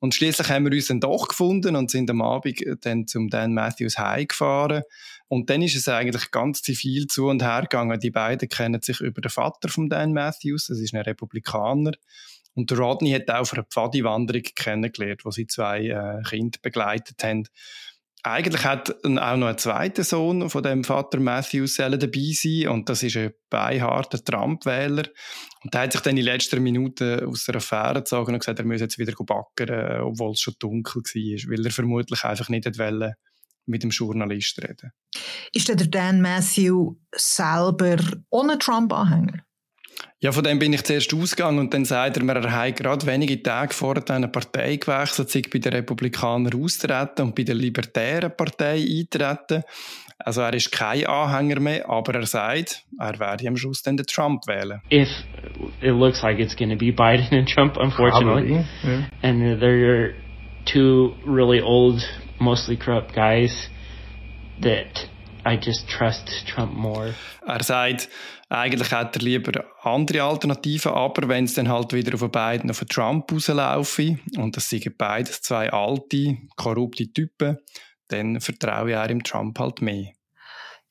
und 0.00 0.14
schließlich 0.14 0.48
haben 0.48 0.64
wir 0.64 0.72
uns 0.72 0.86
dann 0.86 1.00
doch 1.00 1.28
gefunden 1.28 1.74
und 1.74 1.90
sind 1.90 2.10
am 2.10 2.22
Abend 2.22 2.62
dann 2.82 3.06
zum 3.06 3.28
Dan 3.28 3.52
Matthews 3.52 3.98
heimgefahren. 3.98 4.82
Und 5.26 5.50
dann 5.50 5.60
ist 5.60 5.74
es 5.74 5.88
eigentlich 5.88 6.30
ganz 6.30 6.62
zivil 6.62 7.06
zu 7.08 7.26
und 7.26 7.42
her 7.42 7.62
gegangen. 7.62 7.98
Die 7.98 8.10
beiden 8.10 8.48
kennen 8.48 8.80
sich 8.80 9.00
über 9.00 9.20
den 9.20 9.30
Vater 9.30 9.68
von 9.68 9.88
Dan 9.88 10.12
Matthews, 10.12 10.66
das 10.68 10.78
ist 10.78 10.94
ein 10.94 11.02
Republikaner. 11.02 11.92
Und 12.54 12.76
Rodney 12.76 13.10
hat 13.12 13.30
auch 13.30 13.40
auf 13.40 13.52
einer 13.54 13.64
Pfadiwanderung 13.64 14.42
kennengelernt, 14.54 15.24
wo 15.24 15.30
sie 15.30 15.46
zwei 15.46 15.88
äh, 15.88 16.22
Kinder 16.28 16.58
begleitet 16.62 17.22
haben 17.22 17.48
eigentlich 18.32 18.64
hat 18.64 18.90
auch 19.04 19.36
noch 19.36 19.46
ein 19.48 19.58
zweiter 19.58 20.04
Sohn 20.04 20.48
von 20.50 20.62
dem 20.62 20.84
Vater 20.84 21.20
Matthew 21.20 21.66
sollen 21.66 21.98
dabei 21.98 22.32
sein 22.32 22.68
und 22.68 22.88
das 22.88 23.02
ist 23.02 23.16
ein 23.16 23.32
beiharter 23.50 24.22
Trump-Wähler. 24.22 25.04
Und 25.62 25.74
der 25.74 25.82
hat 25.82 25.92
sich 25.92 26.00
dann 26.00 26.16
in 26.16 26.24
letzter 26.24 26.60
Minute 26.60 27.26
aus 27.26 27.44
der 27.44 27.56
Affäre 27.56 27.94
gezogen 27.94 28.34
und 28.34 28.40
gesagt, 28.40 28.58
er 28.58 28.64
müsse 28.64 28.84
jetzt 28.84 28.98
wieder 28.98 29.14
backern, 29.24 30.02
obwohl 30.02 30.32
es 30.32 30.40
schon 30.40 30.54
dunkel 30.58 31.02
war, 31.02 31.50
weil 31.50 31.66
er 31.66 31.72
vermutlich 31.72 32.24
einfach 32.24 32.48
nicht 32.48 32.78
wollte 32.78 33.14
mit 33.66 33.82
dem 33.82 33.90
Journalist 33.90 34.62
reden. 34.62 34.92
Ist 35.52 35.68
der 35.68 35.76
Dan 35.76 36.22
Matthew 36.22 36.94
selber 37.14 37.98
ohne 38.30 38.58
Trump-Anhänger? 38.58 39.44
Ja, 40.20 40.32
von 40.32 40.42
dem 40.42 40.58
bin 40.58 40.72
ich 40.72 40.82
zuerst 40.82 41.14
ausgegangen 41.14 41.60
und 41.60 41.72
dann 41.72 41.84
sagt 41.84 42.16
er 42.16 42.24
mir, 42.24 42.34
er 42.34 42.52
hat 42.52 42.76
gerade 42.76 43.06
wenige 43.06 43.40
Tage 43.42 43.72
vor 43.72 43.96
einer 44.10 44.28
Partei 44.28 44.76
gewechselt, 44.76 45.30
sich 45.30 45.48
bei 45.48 45.60
den 45.60 45.72
Republikanern 45.72 46.60
austreten 46.60 47.22
und 47.22 47.34
bei 47.34 47.44
der 47.44 47.54
Libertären 47.54 48.36
Partei 48.36 48.84
eintreten. 48.84 49.62
Also 50.18 50.40
er 50.40 50.52
ist 50.54 50.72
kein 50.72 51.06
Anhänger 51.06 51.60
mehr, 51.60 51.88
aber 51.88 52.14
er 52.14 52.26
sagt, 52.26 52.84
er 52.98 53.18
werde 53.20 53.46
am 53.46 53.56
Schluss 53.56 53.82
dann 53.82 53.96
den 53.96 54.06
Trump 54.06 54.48
wählen. 54.48 54.80
If 54.90 55.08
it 55.80 55.92
looks 55.92 56.22
like 56.22 56.40
it's 56.40 56.56
going 56.56 56.70
to 56.70 56.76
be 56.76 56.90
Biden 56.90 57.32
and 57.38 57.48
Trump, 57.48 57.76
unfortunately, 57.76 58.64
yeah. 58.82 59.08
and 59.22 59.60
they're 59.60 60.14
two 60.64 61.14
really 61.24 61.60
old, 61.60 62.02
mostly 62.40 62.76
corrupt 62.76 63.14
guys 63.14 63.70
that 64.60 65.08
I 65.46 65.56
just 65.56 65.88
trust 65.88 66.28
Trump 66.46 66.72
more. 66.74 67.14
Er 67.46 67.62
sagt, 67.62 68.08
eigentlich 68.48 68.90
hätte 68.90 69.18
er 69.18 69.22
lieber 69.22 69.64
andere 69.82 70.22
Alternativen, 70.22 70.92
aber 70.92 71.28
wenn 71.28 71.44
es 71.44 71.54
dann 71.54 71.68
halt 71.68 71.92
wieder 71.92 72.14
auf 72.14 72.30
beiden 72.30 72.70
auf 72.70 72.84
Trump 72.88 73.30
rauslaufe 73.30 74.18
und 74.36 74.56
das 74.56 74.70
sind 74.70 74.96
beides 74.96 75.42
zwei 75.42 75.70
alte, 75.70 76.36
korrupte 76.56 77.12
Typen, 77.12 77.58
dann 78.08 78.40
vertraue 78.40 78.90
ich 78.90 78.96
er 78.96 79.10
im 79.10 79.22
Trump 79.22 79.58
halt 79.58 79.82
mehr. 79.82 80.12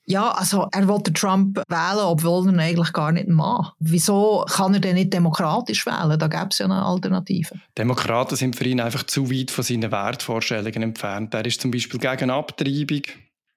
Ja, 0.09 0.31
also 0.31 0.69
er 0.71 0.87
wollte 0.87 1.11
Trump 1.11 1.61
wählen, 1.67 2.05
obwohl 2.05 2.47
er 2.47 2.53
ihn 2.53 2.59
eigentlich 2.61 2.93
gar 2.93 3.11
nicht 3.11 3.27
mag. 3.27 3.73
Wieso 3.79 4.45
kann 4.49 4.73
er 4.73 4.79
denn 4.79 4.95
nicht 4.95 5.11
demokratisch 5.11 5.85
wählen? 5.85 6.17
Da 6.17 6.29
gäbe 6.29 6.47
es 6.49 6.59
ja 6.59 6.65
eine 6.65 6.81
Alternative. 6.81 7.55
Demokraten 7.77 8.37
sind 8.37 8.55
für 8.55 8.63
ihn 8.63 8.79
einfach 8.79 9.03
zu 9.03 9.29
weit 9.29 9.51
von 9.51 9.65
seinen 9.65 9.91
Wertvorstellungen 9.91 10.81
entfernt. 10.81 11.33
Er 11.33 11.45
ist 11.45 11.59
zum 11.59 11.71
Beispiel 11.71 11.99
gegen 11.99 12.29
Abtreibung, 12.29 13.01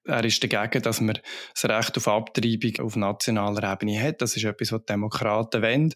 er 0.05 0.23
ist 0.23 0.43
dagegen, 0.43 0.81
dass 0.81 1.01
man 1.01 1.17
das 1.53 1.65
Recht 1.65 1.97
auf 1.97 2.07
Abtreibung 2.07 2.79
auf 2.79 2.95
nationaler 2.95 3.73
Ebene 3.73 4.01
hat. 4.01 4.21
Das 4.21 4.35
ist 4.35 4.43
etwas, 4.43 4.71
was 4.71 4.81
die 4.81 4.93
Demokraten 4.93 5.61
wollen. 5.61 5.93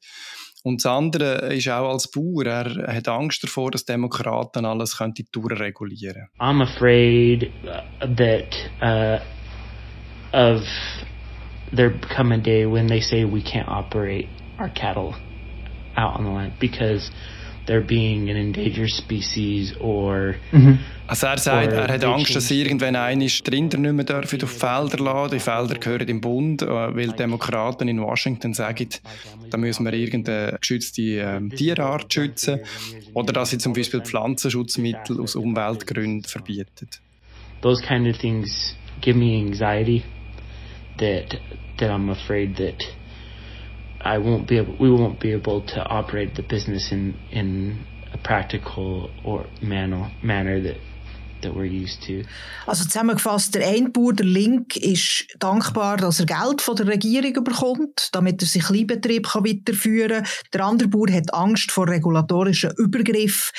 Und 0.64 0.84
das 0.84 0.92
andere 0.92 1.54
ist 1.54 1.70
auch 1.70 1.92
als 1.92 2.10
Bauer. 2.10 2.46
Er 2.46 2.96
hat 2.96 3.08
Angst 3.08 3.44
davor, 3.44 3.70
dass 3.70 3.86
Demokraten 3.86 4.66
alles 4.66 4.98
durchregulieren 5.32 6.28
könnten. 6.38 6.40
I'm 6.40 6.64
afraid 6.64 7.52
that 8.00 8.56
uh, 8.82 9.20
of 10.36 10.64
there 11.72 11.94
come 12.16 12.34
a 12.34 12.38
day 12.38 12.66
when 12.66 12.88
they 12.88 13.02
say 13.02 13.26
we 13.26 13.42
can't 13.42 13.68
operate 13.68 14.28
our 14.60 14.70
cattle 14.70 15.14
out 15.96 16.18
on 16.18 16.26
the 16.26 16.32
land 16.32 16.54
because 16.60 17.12
there 17.66 17.82
being 17.82 18.30
an 18.30 18.36
endangered 18.36 18.92
species 18.92 19.76
or 19.80 20.36
mhm. 20.52 20.80
Also 21.08 21.28
er 21.28 21.38
sagt, 21.38 21.72
er 21.72 21.88
hat 21.88 22.04
Angst, 22.04 22.36
dass 22.36 22.50
irgendwann 22.50 22.96
einmal 22.96 23.28
die 23.28 23.52
Rinder 23.52 23.78
nicht 23.78 23.94
mehr 23.94 24.06
dürfen 24.06 24.42
auf 24.42 24.50
Felder 24.50 25.04
laden. 25.04 25.38
Die 25.38 25.40
Felder 25.40 25.76
gehören 25.76 26.08
im 26.08 26.20
Bund, 26.20 26.64
äh, 26.64 26.66
weil 26.68 27.10
die 27.10 27.16
Demokraten 27.16 27.88
in 27.88 28.02
Washington 28.02 28.56
sagen, 28.56 28.90
da 29.52 29.58
müssen 29.58 29.86
wir 29.86 29.94
irgendeine 29.94 30.58
geschützte 30.60 31.02
äh, 31.02 31.50
Tierart 31.50 32.12
schützen 32.12 32.62
oder 33.14 33.34
dass 33.34 33.52
sie 33.52 33.60
zum 33.60 33.74
Beispiel 33.74 34.02
Pflanzenschutzmittel 34.02 35.22
aus 35.22 35.36
Umweltgründen 35.36 36.24
verbieten. 36.24 36.90
Those 37.62 37.84
kind 37.84 38.08
of 38.08 38.18
things 38.18 38.76
give 39.02 39.18
me 39.18 39.38
anxiety 39.38 40.04
that 40.98 41.40
that 41.78 41.92
I'm 41.92 42.10
afraid 42.10 42.58
that 42.58 42.84
I 44.06 44.20
won't 44.20 44.46
be 44.46 44.60
able, 44.60 44.76
we 44.80 44.90
won't 44.90 45.20
be 45.20 45.34
able 45.34 45.62
to 45.62 45.84
operate 45.90 46.36
the 46.36 46.44
business 46.44 46.92
in 46.92 47.16
in 47.32 47.80
a 48.14 48.18
practical 48.18 49.10
or 49.24 49.46
manner 49.62 50.12
manner 50.22 50.62
that. 50.62 50.78
Also 52.66 52.86
zusammengefasst, 52.86 53.54
der 53.54 53.68
eine 53.68 53.90
Bauer, 53.90 54.14
der 54.14 54.26
Link, 54.26 54.78
ist 54.78 55.28
dankbar, 55.40 55.98
dass 55.98 56.20
er 56.20 56.26
Geld 56.26 56.62
von 56.62 56.76
der 56.76 56.88
Regierung 56.88 57.44
bekommt, 57.44 58.10
damit 58.14 58.42
er 58.42 58.48
seinen 58.48 58.64
Kleinbetrieb 58.64 59.28
weiterführen 59.36 60.24
kann. 60.24 60.28
Der 60.54 60.66
andere 60.66 60.88
Bauer 60.88 61.12
hat 61.12 61.34
Angst 61.34 61.72
vor 61.72 61.88
regulatorischen 61.88 62.72
Übergriffen. 62.78 63.52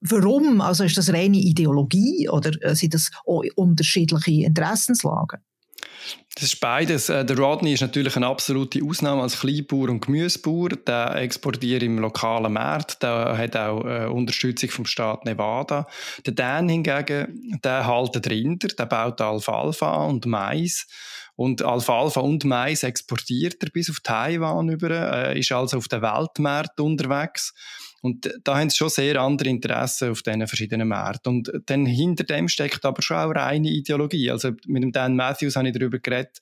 Warum? 0.00 0.60
Also 0.60 0.84
ist 0.84 0.96
das 0.96 1.12
reine 1.12 1.36
Ideologie 1.36 2.28
oder 2.28 2.50
sind 2.74 2.94
das 2.94 3.10
unterschiedliche 3.24 4.46
Interessenslagen? 4.46 5.40
Das 6.34 6.44
ist 6.44 6.60
beides. 6.60 7.08
Äh, 7.08 7.24
der 7.24 7.36
Rodney 7.36 7.72
ist 7.74 7.80
natürlich 7.80 8.16
eine 8.16 8.26
absolute 8.26 8.80
Ausnahme 8.84 9.22
als 9.22 9.40
Kleinbauer 9.40 9.88
und 9.88 10.04
Gemüsebauer. 10.04 10.70
Der 10.70 11.16
exportiert 11.16 11.82
im 11.82 11.98
lokalen 11.98 12.52
Markt. 12.52 13.02
Der 13.02 13.36
hat 13.36 13.56
auch 13.56 13.84
äh, 13.84 14.06
Unterstützung 14.06 14.70
vom 14.70 14.86
Staat 14.86 15.24
Nevada. 15.24 15.86
Der 16.24 16.32
Dan 16.32 16.68
hingegen, 16.68 17.58
der 17.64 17.86
haltet 17.86 18.30
Rinder, 18.30 18.68
der 18.68 18.86
baut 18.86 19.20
Alfalfa 19.20 20.04
und 20.04 20.26
Mais. 20.26 20.86
Und 21.36 21.62
Alfalfa 21.62 22.20
und 22.20 22.44
Mais 22.44 22.82
exportiert 22.82 23.62
er 23.62 23.70
bis 23.70 23.90
auf 23.90 24.00
Taiwan 24.00 24.68
über, 24.68 24.90
äh, 24.90 25.38
ist 25.38 25.52
also 25.52 25.78
auf 25.78 25.88
den 25.88 26.02
Weltmarkt 26.02 26.78
unterwegs. 26.80 27.54
Und 28.02 28.32
da 28.44 28.58
haben 28.58 28.70
sie 28.70 28.76
schon 28.76 28.88
sehr 28.88 29.20
andere 29.20 29.50
Interessen 29.50 30.10
auf 30.10 30.22
diesen 30.22 30.46
verschiedenen 30.46 30.88
Märkten. 30.88 31.36
Und 31.36 31.52
dann 31.66 31.84
hinter 31.84 32.24
dem 32.24 32.48
steckt 32.48 32.84
aber 32.84 33.02
schon 33.02 33.18
auch 33.18 33.34
reine 33.34 33.68
Ideologie. 33.68 34.30
Also 34.30 34.52
mit 34.66 34.82
dem 34.82 34.92
Dan 34.92 35.16
Matthews 35.16 35.56
habe 35.56 35.68
ich 35.68 35.74
darüber 35.74 35.98
geredet, 35.98 36.40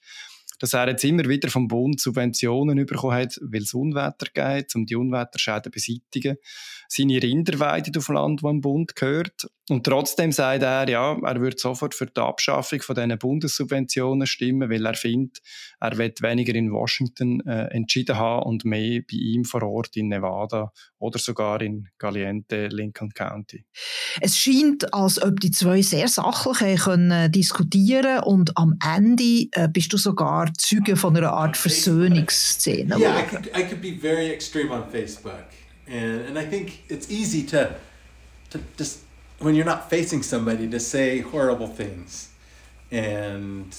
dass 0.60 0.72
er 0.72 0.88
jetzt 0.88 1.04
immer 1.04 1.24
wieder 1.24 1.48
vom 1.50 1.68
Bund 1.68 2.00
Subventionen 2.00 2.84
bekommen 2.84 3.16
hat, 3.16 3.38
weil 3.40 3.62
es 3.62 3.74
Unwetter 3.74 4.26
geht, 4.32 4.74
um 4.74 4.86
die 4.86 4.96
Unwetterschäden 4.96 5.70
beseitigen. 5.70 6.36
Seine 6.90 7.22
Rinder 7.22 7.58
weiden 7.60 7.94
auf 7.96 8.08
Land, 8.08 8.42
das 8.42 8.50
dem 8.50 8.60
Bund 8.62 8.96
gehört. 8.96 9.46
Und 9.68 9.84
trotzdem 9.84 10.32
sagt 10.32 10.62
er, 10.62 10.88
ja, 10.88 11.18
er 11.22 11.40
würde 11.40 11.58
sofort 11.58 11.94
für 11.94 12.06
die 12.06 12.20
Abschaffung 12.20 12.80
von 12.80 12.94
diesen 12.96 13.18
Bundessubventionen 13.18 14.26
stimmen, 14.26 14.70
weil 14.70 14.86
er 14.86 14.94
findet, 14.94 15.42
er 15.80 15.98
wird 15.98 16.22
weniger 16.22 16.54
in 16.54 16.72
Washington 16.72 17.40
äh, 17.46 17.66
entschieden 17.74 18.16
haben 18.16 18.44
und 18.44 18.64
mehr 18.64 19.00
bei 19.00 19.18
ihm 19.18 19.44
vor 19.44 19.62
Ort 19.62 19.96
in 19.96 20.08
Nevada 20.08 20.72
oder 20.98 21.18
sogar 21.18 21.60
in 21.60 21.88
Caliente, 21.98 22.68
Lincoln 22.68 23.10
County. 23.10 23.66
Es 24.22 24.38
scheint, 24.38 24.94
als 24.94 25.22
ob 25.22 25.40
die 25.40 25.50
zwei 25.50 25.82
sehr 25.82 26.08
sachlich 26.08 26.80
können 26.80 27.10
äh, 27.10 27.30
diskutieren 27.30 28.20
und 28.24 28.56
am 28.56 28.78
Ende 28.82 29.48
äh, 29.52 29.68
bist 29.70 29.92
du 29.92 29.98
sogar 29.98 30.50
Zeuge 30.54 30.96
von 30.96 31.14
einer 31.14 31.32
Art 31.32 31.58
Versöhnungsszene. 31.58 32.98
Yeah, 32.98 33.20
I 33.20 33.22
could, 33.24 33.46
I 33.48 33.62
could 33.64 33.82
be 33.82 33.98
very 34.00 34.30
extreme 34.30 34.72
on 34.72 34.88
Facebook. 34.90 35.44
And, 35.88 36.20
and 36.22 36.38
I 36.38 36.44
think 36.44 36.84
it's 36.88 37.10
easy 37.10 37.42
to, 37.46 37.74
to 38.50 38.60
just 38.76 39.00
when 39.38 39.54
you're 39.54 39.64
not 39.64 39.88
facing 39.88 40.22
somebody 40.22 40.68
to 40.68 40.80
say 40.80 41.20
horrible 41.20 41.68
things. 41.68 42.30
And 42.90 43.74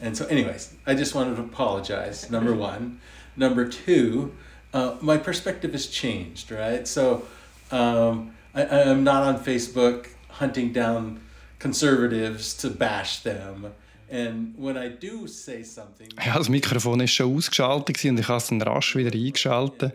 and 0.00 0.16
so 0.16 0.26
anyways 0.26 0.74
i 0.86 0.94
just 0.94 1.14
wanted 1.14 1.36
to 1.36 1.42
apologize 1.42 2.30
number 2.30 2.54
one. 2.70 3.00
Number 3.36 3.68
two 3.68 4.34
uh, 4.72 4.96
my 5.00 5.16
perspective 5.16 5.72
has 5.72 5.86
changed 5.86 6.50
right? 6.50 6.86
So 6.86 7.26
um, 7.70 8.34
I, 8.54 8.66
i'm 8.66 9.04
not 9.04 9.22
on 9.22 9.42
facebook 9.42 10.08
hunting 10.28 10.72
down 10.72 11.20
conservatives 11.58 12.54
to 12.54 12.70
bash 12.70 13.20
them 13.20 13.72
Ja, 16.24 16.36
das 16.36 16.48
Mikrofon 16.48 17.00
ist 17.00 17.12
schon 17.12 17.34
ausgeschaltet 17.34 18.04
und 18.04 18.20
ich 18.20 18.28
habe 18.28 18.38
es 18.38 18.48
dann 18.48 18.60
rasch 18.62 18.96
wieder 18.96 19.12
eingeschaltet. 19.12 19.94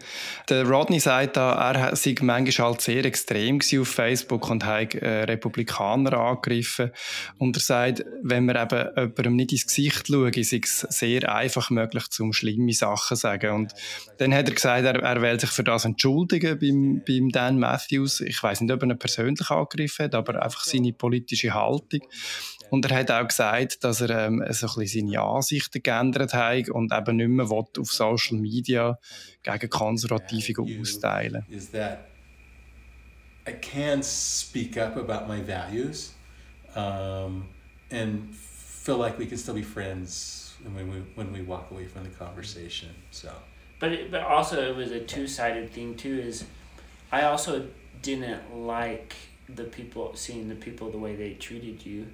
Der 0.50 0.68
Rodney 0.68 1.00
sagt 1.00 1.38
da, 1.38 1.72
er 1.72 1.96
sei 1.96 2.16
manchmal 2.22 2.70
halt 2.70 2.82
sehr 2.82 3.06
extrem 3.06 3.60
auf 3.80 3.88
Facebook 3.88 4.50
und 4.50 4.66
hat 4.66 4.96
äh, 4.96 5.24
Republikaner 5.24 6.14
angegriffen. 6.14 6.92
Und 7.38 7.56
er 7.58 7.62
sagt, 7.62 8.04
wenn 8.24 8.46
man 8.46 8.56
eben 8.56 8.90
jemandem 8.96 9.36
nicht 9.36 9.52
ins 9.52 9.68
Gesicht 9.68 10.08
schaut, 10.08 10.38
ist 10.38 10.54
es 10.54 10.80
sehr 10.90 11.34
einfach 11.34 11.70
möglich, 11.70 12.10
zum 12.10 12.34
schlimme 12.34 12.74
Sachen 12.74 13.16
zu 13.16 13.22
sagen. 13.22 13.54
Und 13.54 13.74
dann 14.18 14.34
hat 14.34 14.50
er 14.50 14.56
gesagt, 14.56 14.86
er, 14.86 15.02
er 15.02 15.22
will 15.22 15.40
sich 15.40 15.52
für 15.52 15.64
das 15.64 15.86
entschuldigen 15.86 16.58
beim, 16.60 17.02
beim 17.08 17.30
Dan 17.30 17.60
Matthews. 17.60 18.22
Ich 18.22 18.42
weiß 18.42 18.62
nicht, 18.62 18.72
ob 18.72 18.82
er 18.82 18.90
ihn 18.90 19.00
persönlich 19.00 19.50
angegriffen 19.50 20.06
hat, 20.06 20.16
aber 20.16 20.42
einfach 20.42 20.64
seine 20.64 20.94
politische 20.94 21.54
Haltung. 21.54 22.02
Und 22.70 22.90
er 22.90 22.98
hat 22.98 23.12
auch 23.12 23.28
gesagt, 23.28 23.84
dass 23.84 24.02
er 24.02 24.28
ähm, 24.28 24.44
so 24.50 24.68
ein 24.68 24.74
bisschen 24.76 25.08
seine 25.08 25.22
Ansichten 25.22 25.82
geändert 25.82 26.34
hat 26.34 26.70
und 26.70 26.94
eben 26.94 27.18
nicht 27.18 27.30
mehr 27.30 27.50
will, 27.50 27.66
auf 27.80 27.92
Social 27.92 28.38
Media 28.38 28.98
gegen 29.44 29.70
Konservative 29.70 30.62
austeilen 30.62 31.46
I 33.48 33.54
can 33.54 34.04
speak 34.04 34.78
up 34.78 34.96
about 34.96 35.28
my 35.28 35.42
values 35.42 36.14
um, 36.76 37.50
and 37.90 38.36
feel 38.36 38.98
like 38.98 39.18
we 39.18 39.26
can 39.26 39.38
still 39.38 39.56
be 39.56 39.64
friends 39.64 40.54
when 40.64 40.90
we, 40.92 41.00
when 41.16 41.34
we 41.34 41.42
walk 41.42 41.72
away 41.72 41.88
from 41.88 42.04
the 42.04 42.10
conversation. 42.10 42.90
So. 43.12 43.32
But 43.80 43.94
it, 43.94 44.12
but 44.12 44.22
also 44.22 44.62
it 44.62 44.76
was 44.76 44.92
a 44.92 45.00
two 45.00 45.26
sided 45.28 45.72
thing 45.72 45.96
too. 45.96 46.20
Is 46.20 46.46
I 47.12 47.24
also 47.24 47.68
didn't 48.02 48.56
like 48.56 49.16
the 49.48 49.64
people 49.64 50.12
seeing 50.16 50.48
the 50.48 50.56
people 50.56 50.92
the 50.92 51.00
way 51.00 51.16
they 51.16 51.34
treated 51.34 51.86
you. 51.86 52.08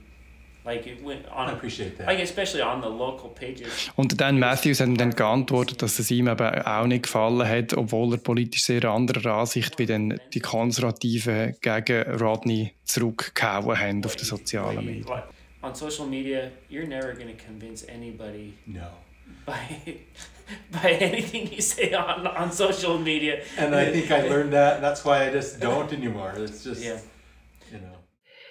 Und 3.95 4.19
Dan 4.21 4.39
Matthews 4.39 4.79
hat 4.79 4.89
dann 4.99 5.11
geantwortet, 5.11 5.81
dass 5.81 5.99
es 5.99 6.11
ihm 6.11 6.27
eben 6.27 6.61
auch 6.63 6.87
nicht 6.87 7.03
gefallen 7.03 7.47
hat, 7.47 7.73
obwohl 7.77 8.13
er 8.13 8.17
politisch 8.17 8.63
sehr 8.63 8.83
anderer 8.85 9.35
Ansicht 9.35 9.77
wie 9.79 9.85
dann 9.85 10.19
die 10.33 10.39
Konservativen 10.39 11.55
gegen 11.61 12.03
Rodney 12.19 12.73
zurückgehauen 12.83 13.79
haben 13.79 14.05
auf 14.05 14.15
den 14.15 14.25
sozialen 14.25 14.85
Medien. 14.85 15.05
like, 15.07 15.23
on 15.61 15.73
social 15.75 16.05
media, 16.07 16.51
you're 16.69 16.87
never 16.87 17.13
going 17.13 17.27
to 17.35 17.43
convince 17.45 17.83
anybody 17.87 18.53
No. 18.65 18.81
by 19.45 19.53
by 20.71 20.91
anything 20.99 21.51
you 21.51 21.61
say 21.61 21.93
on 21.95 22.27
on 22.27 22.51
social 22.51 22.99
media. 22.99 23.37
And 23.57 23.73
I 23.75 23.91
think 23.91 24.11
I 24.11 24.27
learned 24.27 24.53
that. 24.53 24.79
That's 24.81 25.03
why 25.03 25.27
I 25.27 25.31
just 25.31 25.59
don't 25.59 25.91
anymore. 25.91 26.33
It's 26.37 26.63
just, 26.63 26.83
Yeah. 26.83 26.99
you 27.71 27.79
know. 27.79 27.97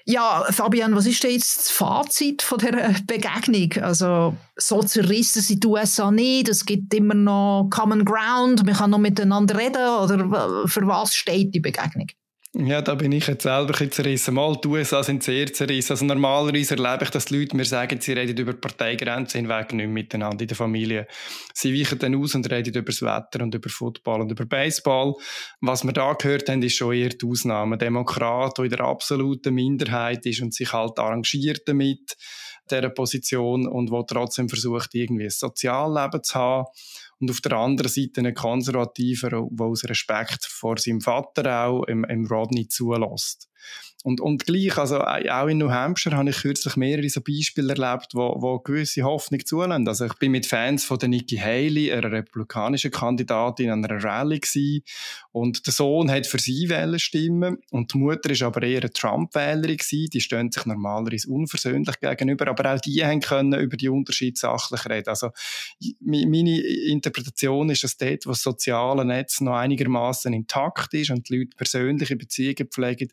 Ja, 0.07 0.45
Fabian, 0.51 0.95
was 0.95 1.07
ist 1.07 1.23
denn 1.25 1.31
jetzt 1.31 1.57
das 1.57 1.71
Fazit 1.71 2.43
von 2.43 2.59
dieser 2.59 2.95
Begegnung? 3.07 3.83
Also, 3.83 4.37
so 4.55 4.83
zerrissen 4.83 5.41
sind 5.41 5.65
die 5.65 5.67
USA 5.67 6.11
nicht, 6.11 6.51
es 6.51 6.67
gibt 6.67 6.93
immer 6.93 7.15
noch 7.15 7.69
Common 7.71 8.05
Ground, 8.05 8.67
man 8.67 8.75
kann 8.75 8.91
noch 8.91 8.99
miteinander 8.99 9.57
reden, 9.57 9.83
oder 9.83 10.69
für 10.69 10.87
was 10.87 11.15
steht 11.15 11.55
die 11.55 11.61
Begegnung? 11.61 12.09
Ja, 12.57 12.81
da 12.83 12.95
bin 12.95 13.11
ich 13.11 13.27
jetzt 13.27 13.43
selber 13.43 13.63
ein 13.63 13.67
bisschen 13.67 13.91
zerrissen. 13.91 14.35
Mal, 14.35 14.57
die 14.63 14.69
USA 14.69 15.03
sind 15.03 15.25
sehr 15.25 15.53
zerrissen. 15.53 15.91
Also 15.91 16.05
normalerweise 16.05 16.77
erlebe 16.77 17.03
ich, 17.03 17.11
dass 17.11 17.25
die 17.25 17.37
Leute 17.41 17.57
mir 17.57 17.65
sagen, 17.65 18.01
sie 18.01 18.13
reden 18.13 18.37
über 18.37 18.53
Parteigrenzen 18.53 19.41
hinweg 19.41 19.73
nicht 19.73 19.89
miteinander 19.89 20.41
in 20.41 20.47
der 20.47 20.57
Familie. 20.57 21.09
Sie 21.53 21.77
weichen 21.77 21.99
dann 21.99 22.15
aus 22.15 22.37
und 22.37 22.49
reden 22.49 22.73
über 22.73 22.93
das 22.93 23.03
Wetter 23.03 23.43
und 23.43 23.57
über 23.57 23.69
Football 23.69 24.21
und 24.21 24.31
über 24.31 24.47
Baseball. 24.47 25.15
Was 25.63 25.83
wir 25.83 25.93
da 25.93 26.13
gehört 26.13 26.49
haben, 26.49 26.63
ist 26.63 26.77
schon 26.77 26.95
eher 26.95 27.09
die 27.09 27.27
Ausnahme. 27.27 27.77
Demokrat, 27.77 28.57
der 28.57 28.67
in 28.67 28.71
der 28.71 28.83
absoluten 28.83 29.53
Minderheit 29.53 30.25
ist 30.25 30.41
und 30.41 30.55
sich 30.55 30.73
halt 30.73 30.97
arrangiert 31.01 31.63
damit, 31.67 32.17
dieser 32.71 32.91
Position 32.91 33.67
und 33.67 33.91
wo 33.91 34.05
trotzdem 34.05 34.49
versucht, 34.49 34.95
irgendwie 34.95 35.25
ein 35.25 35.31
Sozialleben 35.31 36.23
zu 36.23 36.35
haben. 36.37 36.67
Und 37.25 37.31
auf 37.31 37.41
der 37.41 37.57
anderen 37.57 37.91
Seite 37.91 38.21
ein 38.21 38.35
Konservativer, 38.35 39.31
der 39.31 39.67
aus 39.67 39.85
Respekt 39.85 40.45
vor 40.45 40.77
seinem 40.77 41.01
Vater 41.01 41.65
auch 41.65 41.85
im, 41.85 42.05
im 42.05 42.27
Rodney 42.27 42.69
zulässt. 42.69 43.49
Und, 44.05 44.21
und 44.21 44.45
gleich, 44.45 44.77
also 44.77 45.01
auch 45.01 45.47
in 45.47 45.57
New 45.57 45.71
Hampshire 45.71 46.15
habe 46.15 46.29
ich 46.29 46.37
kürzlich 46.37 46.77
mehrere 46.77 47.09
so 47.09 47.23
Beispiele 47.23 47.73
erlebt, 47.73 48.09
wo, 48.13 48.37
wo 48.39 48.59
gewisse 48.59 49.03
Hoffnung 49.03 49.41
zulassen. 49.47 49.89
Also 49.89 50.05
ich 50.05 50.13
bin 50.15 50.33
mit 50.33 50.45
Fans 50.45 50.85
von 50.85 50.99
der 50.99 51.09
Nikki 51.09 51.39
Haley, 51.39 51.91
einer 51.91 52.13
republikanischen 52.13 52.91
Kandidatin, 52.91 53.71
an 53.71 53.83
einer 53.83 54.05
Rallye 54.05 54.41
gewesen. 54.41 54.83
Und 55.33 55.67
der 55.67 55.73
Sohn 55.73 56.11
hat 56.11 56.27
für 56.27 56.39
sie 56.39 56.69
wählen 56.69 56.99
stimmen 56.99 57.57
und 57.71 57.95
die 57.95 57.99
Mutter 57.99 58.29
ist 58.29 58.43
aber 58.43 58.63
eher 58.63 58.83
eine 58.83 58.93
Trump-Wählerin 58.93 59.79
gewesen. 59.79 60.11
Die 60.13 60.21
stehen 60.21 60.53
sich 60.53 60.67
normalerweise 60.67 61.31
unversöhnlich 61.31 61.99
gegenüber, 61.99 62.49
aber 62.49 62.75
auch 62.75 62.81
die 62.81 63.03
haben 63.03 63.21
können 63.21 63.59
über 63.59 63.79
die 63.79 63.89
Unterschiede 63.89 64.39
sachlich 64.39 64.85
reden. 64.85 65.09
Also 65.09 65.31
meine 66.01 66.61
Interpretation 66.61 67.71
ist, 67.71 67.85
dass 67.85 67.97
dort, 67.97 68.27
wo 68.27 68.33
das 68.33 68.43
soziale 68.43 69.07
Netz 69.07 69.41
noch 69.41 69.55
einigermaßen 69.55 70.35
intakt 70.35 70.93
ist 70.93 71.11
und 71.11 71.27
die 71.31 71.39
Leute 71.39 71.57
persönliche 71.57 72.17
Beziehungen 72.17 72.69
pflegen, 72.71 73.09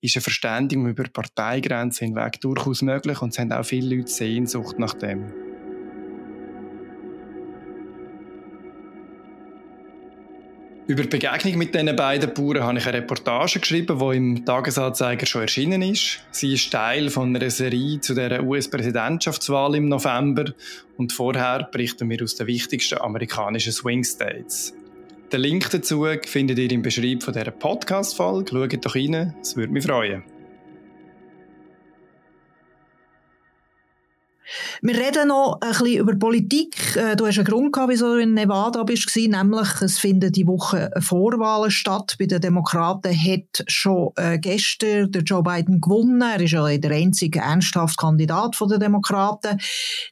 ist 0.00 0.16
eine 0.16 0.22
Verständigung 0.22 0.86
über 0.88 1.04
Parteigrenzen 1.04 2.08
hinweg 2.08 2.40
durchaus 2.40 2.82
möglich 2.82 3.20
und 3.22 3.30
es 3.30 3.38
haben 3.38 3.52
auch 3.52 3.64
viele 3.64 3.96
Leute 3.96 4.10
Sehnsucht 4.10 4.78
nach 4.78 4.94
dem. 4.94 5.32
Über 10.88 11.02
die 11.02 11.08
Begegnung 11.08 11.58
mit 11.58 11.74
diesen 11.74 11.96
beiden 11.96 12.32
Bauern 12.32 12.62
habe 12.62 12.78
ich 12.78 12.86
eine 12.86 12.98
Reportage 12.98 13.58
geschrieben, 13.58 13.98
die 13.98 14.16
im 14.16 14.44
Tagesanzeiger 14.44 15.26
schon 15.26 15.42
erschienen 15.42 15.82
ist. 15.82 16.20
Sie 16.30 16.54
ist 16.54 16.70
Teil 16.70 17.10
von 17.10 17.34
einer 17.34 17.50
Serie 17.50 18.00
zu 18.00 18.14
der 18.14 18.44
US-Präsidentschaftswahl 18.44 19.74
im 19.74 19.88
November 19.88 20.44
und 20.96 21.12
vorher 21.12 21.68
berichten 21.72 22.08
wir 22.08 22.22
aus 22.22 22.36
den 22.36 22.46
wichtigsten 22.46 22.98
amerikanischen 22.98 23.72
Swing 23.72 24.04
States. 24.04 24.74
Den 25.32 25.40
Link 25.40 25.68
dazu 25.70 26.06
findet 26.24 26.58
ihr 26.58 26.70
im 26.70 26.82
Beschreibung 26.82 27.18
dieser 27.18 27.50
Podcast-Folge. 27.50 28.50
Schaut 28.52 28.86
doch 28.86 28.94
rein, 28.94 29.34
es 29.42 29.56
würde 29.56 29.72
mich 29.72 29.84
freuen. 29.84 30.35
Wir 34.82 34.96
reden 34.96 35.28
noch 35.28 35.58
ein 35.60 35.70
bisschen 35.70 35.98
über 35.98 36.14
Politik. 36.14 36.96
Äh, 36.96 37.16
du 37.16 37.26
hast 37.26 37.38
einen 37.38 37.46
Grund 37.46 37.72
gehabt, 37.72 37.90
wieso 37.90 38.14
du 38.14 38.20
in 38.20 38.34
Nevada 38.34 38.82
bist, 38.84 39.14
nämlich 39.16 39.82
es 39.82 39.98
finden 39.98 40.32
die 40.32 40.46
Woche 40.46 40.90
Vorwahlen 41.00 41.70
statt. 41.70 42.16
Bei 42.18 42.26
den 42.26 42.40
Demokraten 42.40 43.12
hat 43.12 43.64
schon 43.66 44.10
äh, 44.16 44.38
gestern 44.38 45.10
der 45.10 45.22
Joe 45.22 45.42
Biden 45.42 45.80
gewonnen. 45.80 46.20
Er 46.22 46.40
ist 46.40 46.52
ja 46.52 46.76
der 46.76 46.90
einzige 46.90 47.40
ernsthafte 47.40 47.96
Kandidat 47.96 48.56
der 48.60 48.78
Demokraten. 48.78 49.58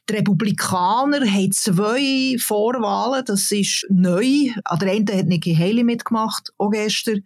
Die 0.09 0.13
Republikaner 0.13 1.25
haben 1.25 1.51
zwei 1.51 2.37
Vorwahlen. 2.39 3.23
Das 3.25 3.51
ist 3.51 3.85
neu. 3.89 4.49
An 4.63 4.79
der 4.79 4.91
einen 4.91 5.07
hat 5.07 5.27
Nikki 5.27 5.55
Haley 5.55 5.83
mitgemacht, 5.83 6.51
auch 6.57 6.71
gestern. 6.71 7.23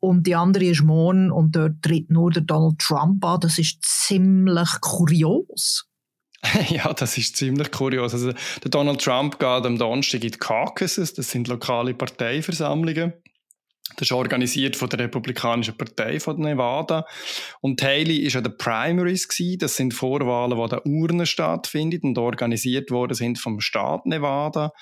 Und 0.00 0.26
die 0.26 0.34
andere 0.34 0.66
ist 0.66 0.82
morgen 0.82 1.30
und 1.30 1.56
dort 1.56 1.80
tritt 1.80 2.10
nur 2.10 2.30
der 2.30 2.42
Donald 2.42 2.78
Trump 2.78 3.24
an. 3.24 3.40
Das 3.40 3.58
ist 3.58 3.78
ziemlich 3.82 4.68
kurios. 4.82 5.86
ja, 6.68 6.92
das 6.92 7.18
ist 7.18 7.36
ziemlich 7.36 7.70
kurios. 7.70 8.12
Also, 8.12 8.32
der 8.32 8.70
Donald 8.70 9.02
Trump 9.02 9.38
geht 9.38 9.66
am 9.66 9.78
Donnerstag 9.78 10.24
in 10.24 10.32
die 10.32 10.38
Caucuses, 10.38 11.14
das 11.14 11.30
sind 11.30 11.48
lokale 11.48 11.94
Parteiversammlungen. 11.94 13.12
Das 13.90 14.08
ist 14.08 14.12
organisiert 14.12 14.76
von 14.76 14.88
der 14.88 15.00
Republikanischen 15.00 15.76
Partei 15.76 16.18
von 16.18 16.40
Nevada. 16.40 17.06
Und 17.60 17.82
Haley 17.82 18.16
ist 18.18 18.34
an 18.34 18.42
den 18.42 18.56
Primaries 18.56 19.28
gewesen. 19.28 19.58
Das 19.58 19.76
sind 19.76 19.92
Vorwahlen, 19.92 20.56
die 20.56 20.62
an 20.62 20.70
der 20.70 20.86
Urne 20.86 21.26
stattfinden 21.26 22.00
und 22.02 22.18
organisiert 22.18 22.90
worden 22.90 23.14
sind 23.14 23.38
vom 23.38 23.60
Staat 23.60 24.06
Nevada. 24.06 24.72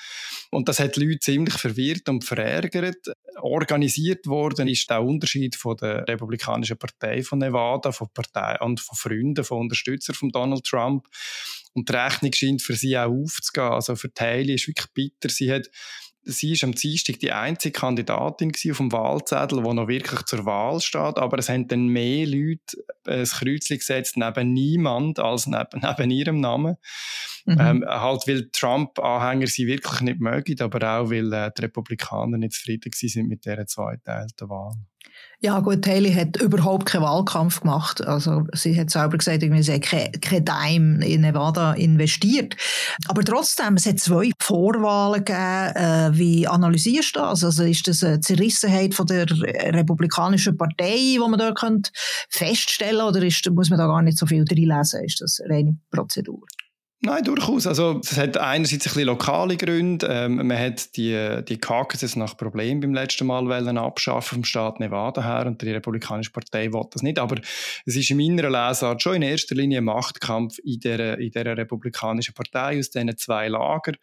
Und 0.51 0.69
das 0.69 0.79
hat 0.79 0.97
die 0.97 1.05
Leute 1.05 1.19
ziemlich 1.19 1.55
verwirrt 1.55 2.09
und 2.09 2.25
verärgert. 2.25 3.09
Organisiert 3.41 4.27
worden 4.27 4.69
ist 4.69 4.89
der 4.89 5.03
Unterschied 5.03 5.57
von 5.57 5.77
der 5.77 6.07
Republikanischen 6.07 6.79
Partei 6.79 7.23
von 7.23 7.41
Nevada, 7.41 7.91
von 7.91 8.09
Partei 8.15 8.57
und 8.61 8.81
von 8.81 8.97
Freunden, 8.97 9.45
von 9.45 9.59
Unterstützern 9.59 10.15
von 10.15 10.29
Donald 10.31 10.65
Trump. 10.65 11.09
Und 11.75 11.89
die 11.89 11.93
Rechnung 11.93 12.33
scheint 12.33 12.63
für 12.63 12.77
sie 12.77 12.97
auch 12.97 13.11
aufzugehen. 13.11 13.73
Also 13.73 13.97
für 13.97 14.11
Haley 14.19 14.55
ist 14.55 14.69
wirklich 14.69 14.87
bitter. 14.95 15.29
Sie 15.29 15.53
hat 15.53 15.69
sie 16.25 16.53
ist 16.53 16.65
am 16.65 16.73
Dienstag 16.73 17.19
die 17.19 17.33
einzige 17.33 17.79
Kandidatin 17.79 18.53
auf 18.71 18.77
dem 18.77 18.93
Wahlzettel, 18.93 19.63
die 19.63 19.75
noch 19.75 19.89
wirklich 19.89 20.23
zur 20.23 20.45
Wahl 20.45 20.81
steht, 20.81 21.19
aber 21.19 21.39
es 21.39 21.49
haben 21.49 21.69
dann 21.69 21.89
mehr 21.89 22.27
Leute 22.27 22.85
ein 23.07 23.25
Kreuzchen 23.25 23.79
gesetzt 23.79 24.17
neben 24.17 24.53
niemand 24.53 25.19
als 25.19 25.47
neben, 25.47 25.81
neben 25.83 26.11
ihrem 26.11 26.41
Namen. 26.41 26.77
Mhm. 27.45 27.57
Ähm, 27.59 27.85
halt, 27.87 28.29
weil 28.29 28.51
Trump-Anhänger 28.53 29.49
sie 29.49 29.67
wirklich 29.67 30.01
nicht 30.03 30.21
mögen, 30.21 30.61
aber 30.61 31.01
auch, 31.01 31.11
weil 31.11 31.33
äh, 31.33 31.51
die 31.57 31.63
Republikaner 31.63 32.39
nicht 32.39 32.53
zufrieden 32.53 32.93
sind 32.93 33.29
mit 33.29 33.45
dieser 33.45 33.67
zweiteilten 33.67 34.49
Wahl. 34.49 34.75
Ja 35.45 35.59
gut, 35.59 35.85
Haley 35.89 36.13
hat 36.13 36.41
überhaupt 36.41 36.87
keinen 36.87 37.03
Wahlkampf 37.03 37.63
gemacht. 37.63 38.01
Also 38.07 38.47
sie 38.53 38.79
hat 38.79 38.91
selber 38.91 39.19
gesagt, 39.19 39.41
sie 39.41 39.73
hat 39.73 39.83
kein, 39.83 40.13
kein 40.21 40.45
Dime 40.45 41.05
in 41.05 41.23
Nevada 41.23 41.73
investiert. 41.73 42.57
Aber 43.09 43.25
trotzdem, 43.25 43.75
es 43.75 43.85
hat 43.85 43.99
zwei 43.99 44.31
Vorwahlen 44.39 45.25
gegeben. 45.25 45.75
Äh, 45.75 46.11
wie 46.17 46.47
analysierst 46.47 47.17
du 47.17 47.21
das? 47.21 47.43
Also 47.43 47.65
ist 47.65 47.89
das 47.89 48.05
eine 48.05 48.21
Zerrissenheit 48.21 48.95
von 48.95 49.07
der 49.07 49.27
Republikanischen 49.29 50.57
Partei, 50.57 50.95
die 50.95 51.19
man 51.19 51.41
da 51.41 51.51
könnte 51.51 51.91
feststellen 52.29 53.05
oder 53.05 53.21
ist, 53.25 53.51
muss 53.51 53.69
man 53.69 53.81
da 53.81 53.89
gar 53.89 54.03
nicht 54.03 54.19
so 54.19 54.27
viel 54.27 54.45
drin? 54.45 54.71
Ist 54.71 55.21
das 55.21 55.41
eine 55.41 55.55
reine 55.55 55.77
Prozedur? 55.91 56.47
Nein, 57.05 57.25
durchaus. 57.25 57.67
Also, 57.67 57.99
es 58.01 58.17
hat 58.17 58.37
einerseits 58.37 58.87
ein 58.87 58.91
bisschen 58.91 59.07
lokale 59.07 59.57
Gründe. 59.57 60.07
Ähm, 60.09 60.37
man 60.37 60.57
hat 60.57 60.97
die, 60.97 61.41
die 61.49 61.59
Caucuses 61.59 62.15
nach 62.15 62.37
Problem 62.37 62.79
beim 62.79 62.95
letzten 62.95 63.27
Mal 63.27 63.45
wollen 63.49 63.77
abschaffen 63.77 64.37
vom 64.37 64.45
Staat 64.45 64.79
Nevada 64.79 65.21
her 65.21 65.47
und 65.47 65.61
die 65.63 65.73
Republikanische 65.73 66.31
Partei 66.31 66.73
will 66.73 66.85
das 66.93 67.03
nicht. 67.03 67.19
Aber 67.19 67.41
es 67.87 67.97
ist 67.97 68.09
in 68.09 68.19
meiner 68.19 68.49
Lesart 68.49 69.03
schon 69.03 69.17
in 69.17 69.23
erster 69.23 69.57
Linie 69.57 69.79
ein 69.79 69.85
Machtkampf 69.85 70.59
in 70.63 70.79
der, 70.79 71.19
in 71.19 71.33
der 71.33 71.57
Republikanischen 71.57 72.35
Partei 72.35 72.79
aus 72.79 72.91
diesen 72.91 73.17
zwei 73.19 73.49
Lagern. 73.49 73.97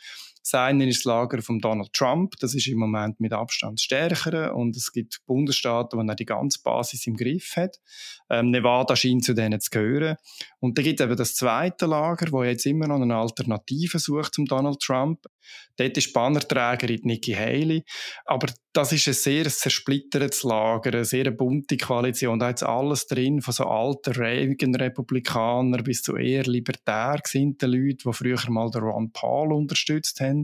Das 0.51 0.53
eine 0.53 0.88
ist 0.88 1.05
das 1.05 1.05
Lager 1.05 1.41
von 1.41 1.59
Donald 1.59 1.93
Trump, 1.93 2.33
das 2.39 2.55
ist 2.55 2.67
im 2.67 2.79
Moment 2.79 3.19
mit 3.19 3.33
Abstand 3.33 3.79
stärker 3.79 4.55
und 4.55 4.75
es 4.75 4.91
gibt 4.91 5.19
Bundesstaaten, 5.25 5.99
wo 5.99 6.03
er 6.03 6.15
die 6.15 6.25
ganze 6.25 6.62
Basis 6.63 7.05
im 7.07 7.15
Griff 7.15 7.55
hat. 7.55 7.79
Ähm, 8.29 8.49
Nevada 8.49 8.95
scheint 8.95 9.25
zu 9.25 9.33
denen 9.33 9.59
zu 9.59 9.69
gehören. 9.69 10.15
Und 10.60 10.78
da 10.78 10.82
gibt 10.82 11.00
es 11.00 11.06
eben 11.06 11.15
das 11.15 11.36
zweite 11.36 11.86
Lager, 11.86 12.32
wo 12.32 12.43
jetzt 12.43 12.65
immer 12.65 12.88
noch 12.88 13.02
eine 13.02 13.15
Alternative 13.15 13.98
sucht 13.98 14.34
zum 14.36 14.45
Donald 14.45 14.80
Trump. 14.80 15.26
Dort 15.78 15.98
ist 15.98 16.12
Bannerträgerin 16.12 17.02
Nikki 17.04 17.34
Haley. 17.34 17.84
Aber 18.26 18.48
das 18.74 18.91
ist 18.91 19.08
ein 19.08 19.13
sehr 19.13 19.50
zersplittertes 19.50 20.43
Lager, 20.43 20.91
eine 20.93 21.06
sehr 21.06 21.32
bunte 21.32 21.78
Koalition. 21.78 22.39
Da 22.39 22.50
ist 22.50 22.63
alles 22.63 23.08
drin, 23.08 23.41
von 23.41 23.54
so 23.54 23.65
alten 23.65 24.13
Reagan-Republikanern 24.13 25.84
bis 25.84 26.02
zu 26.02 26.17
eher 26.17 26.43
libertär 26.43 27.19
gesinnten 27.24 27.72
Leuten, 27.72 28.10
die 28.10 28.13
früher 28.13 28.39
mal 28.50 28.69
den 28.69 28.82
Ron 28.82 29.12
Paul 29.13 29.54
unterstützt 29.54 30.19
haben. 30.19 30.43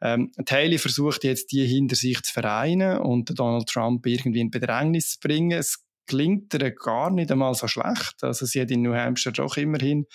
Ähm, 0.00 0.30
Haley 0.48 0.78
versucht 0.78 1.24
jetzt, 1.24 1.50
die 1.50 1.66
hinter 1.66 1.96
sich 1.96 2.22
zu 2.22 2.32
vereinen 2.32 2.98
und 2.98 3.38
Donald 3.38 3.68
Trump 3.68 4.06
irgendwie 4.06 4.40
in 4.40 4.50
Bedrängnis 4.50 5.12
zu 5.12 5.20
bringen. 5.20 5.58
Es 5.58 5.84
gelingt 6.06 6.54
ihr 6.54 6.70
gar 6.72 7.10
nicht 7.10 7.30
einmal 7.30 7.54
so 7.54 7.68
schlecht. 7.68 8.16
Also 8.22 8.46
sie 8.46 8.60
hat 8.60 8.70
in 8.70 8.82
New 8.82 8.94
Hampshire 8.94 9.32
doch 9.32 9.56
immerhin 9.56 10.06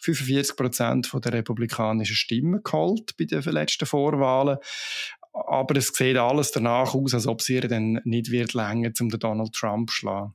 45 0.00 0.56
Prozent 0.56 1.10
der 1.12 1.32
republikanischen 1.32 2.16
Stimmen 2.16 2.62
geholt 2.62 3.16
bei 3.16 3.24
den 3.24 3.42
letzten 3.42 3.86
Vorwahlen. 3.86 4.58
Aber 5.32 5.76
es 5.76 5.88
sieht 5.88 6.16
alles 6.16 6.50
danach 6.50 6.94
aus, 6.94 7.14
als 7.14 7.26
ob 7.26 7.40
sie 7.40 7.54
ihr 7.54 7.68
dann 7.68 8.00
nicht 8.04 8.30
wird 8.30 8.52
länger 8.52 8.92
zum 8.92 9.08
Donald 9.08 9.52
Trump 9.52 9.90
schlagen. 9.90 10.34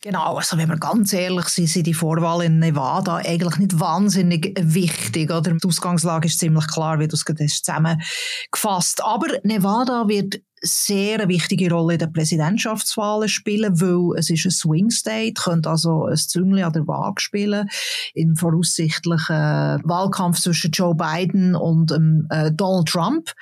Genau, 0.00 0.36
also 0.36 0.56
wenn 0.56 0.68
wir 0.68 0.78
ganz 0.78 1.12
ehrlich 1.12 1.46
sind, 1.46 1.68
sind 1.68 1.86
die 1.86 1.94
Vorwahl 1.94 2.44
in 2.44 2.58
Nevada 2.58 3.16
eigentlich 3.16 3.56
nicht 3.56 3.80
wahnsinnig 3.80 4.54
wichtig. 4.60 5.30
Oder? 5.30 5.52
Die 5.52 5.66
Ausgangslage 5.66 6.28
ist 6.28 6.38
ziemlich 6.38 6.66
klar, 6.68 6.98
wie 6.98 7.08
du 7.08 7.16
es 7.16 7.24
zusammengefasst 7.24 9.02
Aber 9.02 9.26
Nevada 9.42 10.08
wird 10.08 10.40
sehr 10.60 11.28
wichtige 11.28 11.70
Rolle 11.70 11.94
in 11.94 11.98
den 12.00 12.12
Präsidentschaftswahlen 12.12 13.28
spielen, 13.28 13.80
weil 13.80 14.18
es 14.18 14.30
ist 14.30 14.44
ein 14.44 14.50
Swing 14.50 14.90
State, 14.90 15.34
könnte 15.34 15.70
also 15.70 16.04
ein 16.04 16.16
Züngli 16.16 16.62
an 16.62 16.72
der 16.72 16.86
Waage 16.86 17.20
spielen 17.20 17.68
im 18.14 18.36
voraussichtlichen 18.36 19.80
Wahlkampf 19.84 20.40
zwischen 20.40 20.70
Joe 20.70 20.94
Biden 20.94 21.54
und 21.54 21.92
ähm, 21.92 22.26
äh, 22.30 22.50
Donald 22.52 22.88
Trump. 22.88 23.32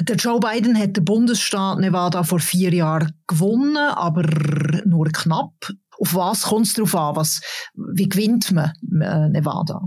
Der 0.00 0.16
Joe 0.16 0.40
Biden 0.40 0.76
hat 0.76 0.96
den 0.96 1.04
Bundesstaat 1.04 1.78
Nevada 1.78 2.24
vor 2.24 2.40
vier 2.40 2.74
Jahren 2.74 3.12
gewonnen, 3.28 3.76
aber 3.76 4.24
nur 4.84 5.06
knapp. 5.10 5.52
Auf 6.00 6.14
was 6.14 6.42
kommt 6.42 6.66
es 6.66 6.74
darauf 6.74 6.96
an? 6.96 7.16
Was, 7.16 7.40
wie 7.74 8.08
gewinnt 8.08 8.50
man 8.50 8.72
äh, 9.00 9.28
Nevada? 9.28 9.82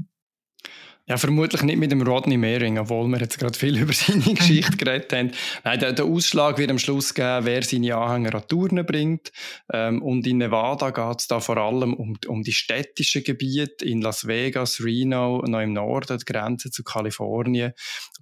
Ja, 1.10 1.16
vermutlich 1.16 1.62
nicht 1.62 1.78
mit 1.78 1.90
dem 1.90 2.02
Rodney 2.02 2.36
Mehring, 2.36 2.78
obwohl 2.78 3.08
wir 3.08 3.20
jetzt 3.20 3.40
gerade 3.40 3.58
viel 3.58 3.78
über 3.82 3.94
seine 3.94 4.34
Geschichte 4.34 4.76
geredet 4.78 5.14
haben. 5.14 5.32
Nein, 5.64 5.80
der, 5.80 5.94
der, 5.94 6.04
Ausschlag 6.04 6.58
wird 6.58 6.70
am 6.70 6.80
Schluss 6.80 7.14
geben, 7.14 7.46
wer 7.46 7.64
seine 7.64 7.96
Anhänger 7.96 8.36
an 8.36 8.48
Touren 8.50 8.86
bringt. 8.86 9.32
Ähm, 9.72 10.02
und 10.02 10.28
in 10.28 10.40
Nevada 10.40 10.90
geht 10.90 11.22
es 11.22 11.28
da 11.28 11.40
vor 11.40 11.56
allem 11.56 11.94
um, 11.94 12.18
um 12.28 12.44
die 12.44 12.52
städtischen 12.52 13.24
Gebiete 13.24 13.86
in 13.86 14.02
Las 14.02 14.28
Vegas, 14.28 14.84
Reno, 14.84 15.42
noch 15.48 15.62
im 15.62 15.72
Norden, 15.72 16.18
die 16.18 16.26
Grenze 16.26 16.72
zu 16.72 16.84
Kalifornien. 16.84 17.72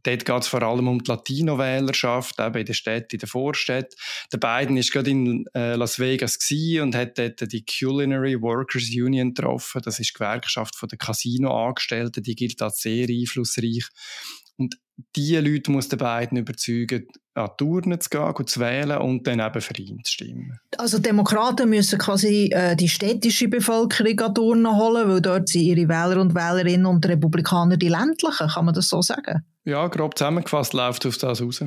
Dort 0.03 0.23
geht 0.23 0.41
es 0.41 0.47
vor 0.47 0.61
allem 0.61 0.87
um 0.87 1.03
die 1.03 1.09
Latino-Wählerschaft, 1.09 2.39
eben 2.39 2.55
in 2.55 2.65
den 2.65 2.75
Städten, 2.75 3.15
in 3.15 3.19
den 3.19 3.27
Vorstädten. 3.27 3.95
Der 4.31 4.37
Biden 4.37 4.77
ist 4.77 4.91
gerade 4.91 5.09
in 5.09 5.47
äh, 5.55 5.73
Las 5.73 5.97
Vegas 5.97 6.37
und 6.79 6.93
hat 6.93 7.17
dort 7.17 7.51
die 7.51 7.65
Culinary 7.65 8.39
Workers 8.39 8.91
Union 8.95 9.33
getroffen. 9.33 9.81
Das 9.83 9.99
ist 9.99 10.11
die 10.11 10.13
Gewerkschaft 10.13 10.75
der 10.79 10.99
Casino-Angestellten. 10.99 12.21
Die 12.21 12.35
gilt 12.35 12.61
als 12.61 12.74
sehr 12.75 13.07
einflussreich. 13.09 13.87
Und 14.57 14.75
diese 15.15 15.41
Leute 15.41 15.71
muss 15.71 15.89
der 15.89 15.97
beiden 15.97 16.37
überzeugen, 16.37 17.07
an 17.33 17.49
die 17.51 17.57
Turnen 17.57 17.99
zu 17.99 18.09
gehen, 18.09 18.47
zu 18.47 18.59
wählen 18.61 18.97
und 18.97 19.27
dann 19.27 19.41
eben 19.41 19.61
für 19.61 19.77
ihn 19.77 19.99
zu 20.03 20.13
stimmen. 20.13 20.57
Also 20.77 20.99
Demokraten 20.99 21.69
müssen 21.69 21.99
quasi 21.99 22.49
äh, 22.53 22.75
die 22.77 22.87
städtische 22.87 23.49
Bevölkerung 23.49 24.19
an 24.19 24.33
Turnen 24.33 24.77
holen, 24.77 25.09
weil 25.09 25.21
dort 25.21 25.49
sind 25.49 25.63
ihre 25.63 25.89
Wähler 25.89 26.21
und 26.21 26.33
Wählerinnen 26.33 26.85
und 26.85 27.05
Republikaner 27.05 27.75
die 27.75 27.89
ländlichen, 27.89 28.47
kann 28.47 28.65
man 28.65 28.73
das 28.73 28.87
so 28.87 29.01
sagen? 29.01 29.43
Ja, 29.65 29.87
grob 29.87 30.17
zusammengefasst 30.17 30.73
läuft 30.73 31.05
auf 31.05 31.17
das 31.17 31.41
raus. 31.41 31.63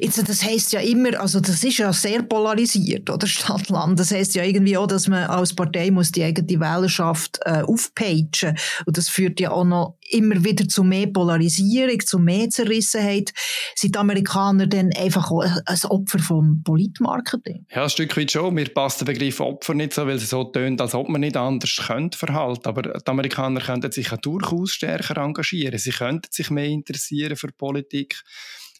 Jetzt, 0.00 0.28
das 0.28 0.42
heisst 0.42 0.72
ja 0.72 0.80
immer, 0.80 1.20
also 1.20 1.40
das 1.40 1.62
ist 1.62 1.78
ja 1.78 1.92
sehr 1.92 2.22
polarisiert, 2.22 3.10
oder 3.10 3.26
Stadt-Land. 3.26 4.00
Das 4.00 4.10
heisst 4.10 4.34
ja 4.34 4.42
irgendwie 4.42 4.76
auch, 4.76 4.86
dass 4.86 5.08
man 5.08 5.24
als 5.24 5.54
Partei 5.54 5.90
muss 5.90 6.10
die 6.10 6.24
eigene 6.24 6.60
Wählerschaft 6.60 7.38
äh, 7.44 7.62
aufpeitschen. 7.62 8.56
Und 8.86 8.96
das 8.96 9.08
führt 9.08 9.40
ja 9.40 9.50
auch 9.50 9.64
noch 9.64 9.98
immer 10.10 10.42
wieder 10.42 10.66
zu 10.68 10.84
mehr 10.84 11.06
Polarisierung, 11.06 12.00
zu 12.00 12.18
mehr 12.18 12.48
Zerrissenheit. 12.48 13.32
Sind 13.74 13.94
die 13.94 13.98
Amerikaner 13.98 14.66
dann 14.66 14.90
einfach 14.96 15.30
ein 15.30 15.78
Opfer 15.90 16.18
vom 16.18 16.62
Politmarketing? 16.64 17.66
Ja, 17.70 17.84
ein 17.84 17.90
Stück 17.90 18.16
weit 18.16 18.32
schon. 18.32 18.54
Mir 18.54 18.68
passt 18.70 19.00
der 19.00 19.06
Begriff 19.06 19.40
Opfer 19.40 19.74
nicht 19.74 19.92
so, 19.92 20.06
weil 20.06 20.16
es 20.16 20.30
so 20.30 20.44
tönt, 20.44 20.80
als 20.80 20.94
ob 20.94 21.08
man 21.10 21.20
nicht 21.20 21.36
anders 21.36 21.76
könnte 21.86 22.16
verhalten. 22.16 22.66
Aber 22.66 22.82
die 22.82 23.06
Amerikaner 23.06 23.60
könnten 23.60 23.92
sich 23.92 24.08
durchaus 24.08 24.70
stärker 24.70 25.18
engagieren. 25.18 25.78
Sie 25.78 25.90
könnten 25.90 26.28
sich 26.30 26.50
mehr 26.50 26.68
interessieren 26.68 27.27
für 27.36 27.48
Politik. 27.52 28.22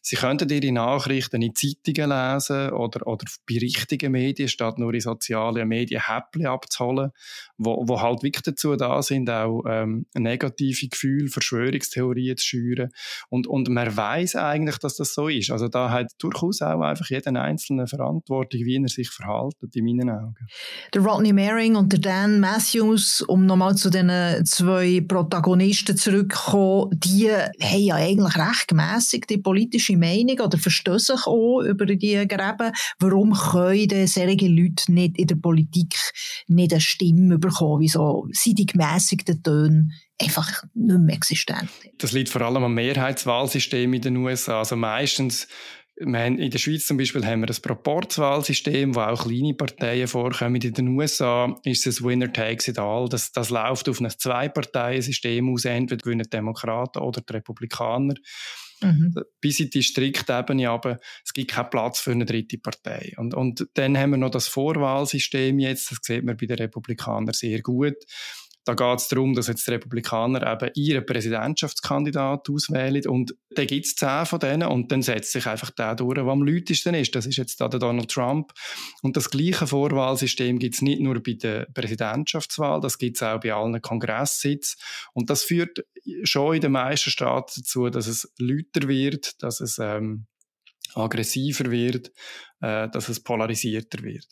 Sie 0.08 0.16
könnten 0.16 0.48
Ihre 0.48 0.72
Nachrichten 0.72 1.42
in 1.42 1.54
Zeitungen 1.54 2.08
lesen 2.08 2.70
oder, 2.70 3.06
oder 3.06 3.26
bei 3.46 3.58
richtigen 3.58 4.10
Medien, 4.10 4.48
statt 4.48 4.78
nur 4.78 4.94
in 4.94 5.02
sozialen 5.02 5.68
Medien 5.68 6.00
Häppchen 6.00 6.46
abzuholen, 6.46 7.10
wo, 7.58 7.84
wo 7.86 8.00
halt 8.00 8.22
wirklich 8.22 8.40
dazu 8.42 8.74
da 8.76 9.02
sind, 9.02 9.28
auch 9.28 9.64
ähm, 9.68 10.06
negative 10.14 10.88
Gefühle, 10.88 11.28
Verschwörungstheorien 11.28 12.38
zu 12.38 12.46
schüren. 12.46 12.88
Und, 13.28 13.46
und 13.46 13.68
man 13.68 13.94
weiß 13.94 14.36
eigentlich, 14.36 14.78
dass 14.78 14.96
das 14.96 15.12
so 15.12 15.28
ist. 15.28 15.50
Also 15.50 15.68
da 15.68 15.90
hat 15.90 16.06
durchaus 16.18 16.62
auch 16.62 16.80
einfach 16.80 17.10
jeden 17.10 17.36
Einzelne 17.36 17.86
Verantwortung, 17.86 18.60
wie 18.64 18.82
er 18.82 18.88
sich 18.88 19.10
verhält, 19.10 19.56
in 19.74 19.84
meinen 19.84 20.08
Augen. 20.08 20.46
Der 20.94 21.02
Rodney 21.02 21.34
Mehring 21.34 21.76
und 21.76 21.92
der 21.92 22.00
Dan 22.00 22.40
Matthews, 22.40 23.20
um 23.20 23.44
nochmal 23.44 23.74
zu 23.74 23.90
den 23.90 24.08
zwei 24.46 25.04
Protagonisten 25.06 25.98
zurückzukommen, 25.98 26.98
die 26.98 27.30
haben 27.30 27.52
ja 27.82 27.96
eigentlich 27.96 28.36
recht 28.36 28.68
gemäßigt 28.68 29.28
die 29.28 29.36
politische 29.36 29.97
Meinung 29.98 30.40
oder 30.40 30.58
verstehen 30.58 30.98
sich 30.98 31.26
auch 31.26 31.60
über 31.60 31.86
die 31.86 32.26
Gräben. 32.26 32.72
Warum 32.98 33.32
können 33.32 34.06
solche 34.06 34.48
Leute 34.48 34.92
nicht 34.92 35.18
in 35.18 35.26
der 35.26 35.36
Politik 35.36 35.94
nicht 36.46 36.72
eine 36.72 36.80
Stimme 36.80 37.38
bekommen? 37.38 37.80
Wieso 37.80 38.28
sind 38.32 38.58
die 38.58 38.66
gemäßigten 38.66 39.42
Töne 39.42 39.90
einfach 40.20 40.64
nicht 40.74 41.00
mehr 41.00 41.16
existent? 41.16 41.68
Das 41.98 42.12
liegt 42.12 42.28
vor 42.28 42.42
allem 42.42 42.64
am 42.64 42.74
Mehrheitswahlsystem 42.74 43.92
in 43.94 44.02
den 44.02 44.16
USA. 44.16 44.58
Also 44.58 44.76
meistens 44.76 45.48
in 46.00 46.50
der 46.50 46.58
Schweiz 46.58 46.86
zum 46.86 46.96
Beispiel 46.96 47.26
haben 47.26 47.40
wir 47.40 47.48
ein 47.48 47.62
Proporzwahlsystem, 47.62 48.94
wo 48.94 49.00
auch 49.00 49.24
kleine 49.24 49.54
Parteien 49.54 50.06
vorkommen. 50.06 50.60
In 50.60 50.72
den 50.72 50.88
USA 50.88 51.52
ist 51.64 51.86
es 51.86 52.02
Winner 52.02 52.32
takes 52.32 52.68
it 52.68 52.78
all. 52.78 53.08
Das, 53.08 53.32
das 53.32 53.50
läuft 53.50 53.88
auf 53.88 54.00
ein 54.00 54.08
Zwei-Parteien-System 54.08 55.52
aus. 55.52 55.64
Entweder 55.64 56.00
gewinnen 56.00 56.28
Demokraten 56.30 57.00
oder 57.00 57.20
die 57.20 57.32
Republikaner. 57.32 58.14
Mhm. 58.80 59.14
Bis 59.40 59.60
in 59.60 59.70
die 59.70 59.82
Striktebene 59.82 60.70
aber 60.70 60.98
es 61.24 61.32
gibt 61.32 61.50
keinen 61.50 61.70
Platz 61.70 62.00
für 62.00 62.12
eine 62.12 62.24
dritte 62.24 62.58
Partei. 62.58 63.12
Und, 63.16 63.34
und 63.34 63.66
dann 63.74 63.96
haben 63.96 64.10
wir 64.10 64.18
noch 64.18 64.30
das 64.30 64.48
Vorwahlsystem 64.48 65.58
jetzt, 65.58 65.90
das 65.90 65.98
sieht 66.02 66.24
man 66.24 66.36
bei 66.36 66.46
den 66.46 66.58
Republikanern 66.58 67.34
sehr 67.34 67.60
gut. 67.60 67.96
Da 68.68 68.74
geht 68.74 68.98
es 68.98 69.08
darum, 69.08 69.32
dass 69.32 69.46
jetzt 69.46 69.66
die 69.66 69.70
Republikaner 69.70 70.46
eben 70.46 70.70
ihren 70.74 71.06
Präsidentschaftskandidat 71.06 72.50
auswählen 72.50 73.06
und 73.06 73.34
dann 73.48 73.66
gibt 73.66 73.86
es 73.86 73.94
zehn 73.94 74.26
von 74.26 74.40
denen 74.40 74.68
und 74.68 74.92
dann 74.92 75.00
setzt 75.00 75.32
sich 75.32 75.46
einfach 75.46 75.70
der 75.70 75.94
durch, 75.94 76.16
der 76.16 76.24
am 76.24 76.42
lautesten 76.42 76.92
ist. 76.92 77.14
Das 77.14 77.24
ist 77.24 77.38
jetzt 77.38 77.62
da 77.62 77.68
der 77.68 77.80
Donald 77.80 78.10
Trump. 78.10 78.52
Und 79.00 79.16
das 79.16 79.30
gleiche 79.30 79.66
Vorwahlsystem 79.66 80.58
gibt 80.58 80.74
es 80.74 80.82
nicht 80.82 81.00
nur 81.00 81.22
bei 81.22 81.32
der 81.32 81.66
Präsidentschaftswahl, 81.72 82.82
das 82.82 82.98
gibt 82.98 83.16
es 83.16 83.22
auch 83.22 83.40
bei 83.40 83.54
allen 83.54 83.80
Kongresssitzen. 83.80 84.78
Und 85.14 85.30
das 85.30 85.44
führt 85.44 85.86
schon 86.24 86.56
in 86.56 86.60
den 86.60 86.72
meisten 86.72 87.08
Staaten 87.08 87.62
dazu, 87.62 87.88
dass 87.88 88.06
es 88.06 88.30
lauter 88.38 88.86
wird, 88.86 89.42
dass 89.42 89.62
es 89.62 89.78
ähm, 89.78 90.26
aggressiver 90.92 91.70
wird, 91.70 92.12
äh, 92.60 92.86
dass 92.90 93.08
es 93.08 93.20
polarisierter 93.20 94.02
wird. 94.02 94.26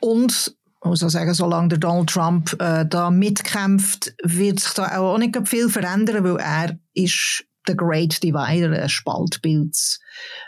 Und 0.00 0.54
muss 0.84 1.02
auch 1.02 1.08
sagen, 1.08 1.34
solange 1.34 1.68
der 1.68 1.78
Donald 1.78 2.10
Trump 2.10 2.56
äh, 2.60 2.84
da 2.86 3.10
mitkämpft, 3.10 4.14
wird 4.22 4.60
sich 4.60 4.72
da 4.74 4.98
auch 4.98 5.18
nicht 5.18 5.36
viel 5.48 5.68
verändern, 5.68 6.24
weil 6.24 6.36
er 6.36 6.78
ist 6.92 7.44
der 7.66 7.76
Great 7.76 8.22
Divider, 8.22 8.70
ein 8.70 8.88
Spaltbild, 8.88 9.76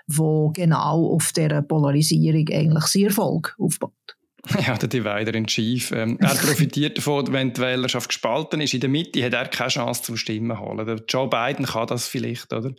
wo 0.06 0.50
genau 0.50 1.14
auf 1.14 1.32
der 1.32 1.62
Polarisierung 1.62 2.46
eigentlich 2.52 2.84
sein 2.84 3.04
Erfolg 3.04 3.56
aufbaut. 3.58 4.15
Ja, 4.66 4.76
der 4.76 4.88
Divider 4.88 5.34
in 5.34 5.46
Chief. 5.46 5.90
Ähm, 5.92 6.18
er 6.20 6.34
profitiert 6.34 6.98
davon, 6.98 7.32
wenn 7.32 7.52
die 7.52 7.60
Wählerschaft 7.60 8.08
gespalten 8.08 8.60
ist. 8.60 8.74
In 8.74 8.80
der 8.80 8.88
Mitte 8.88 9.24
hat 9.24 9.34
er 9.34 9.48
keine 9.48 9.70
Chance 9.70 10.02
zum 10.02 10.16
Stimmen 10.16 10.58
holen. 10.58 10.86
Der 10.86 11.02
Joe 11.08 11.28
Biden 11.28 11.66
kann 11.66 11.86
das 11.86 12.06
vielleicht, 12.06 12.52
oder? 12.52 12.70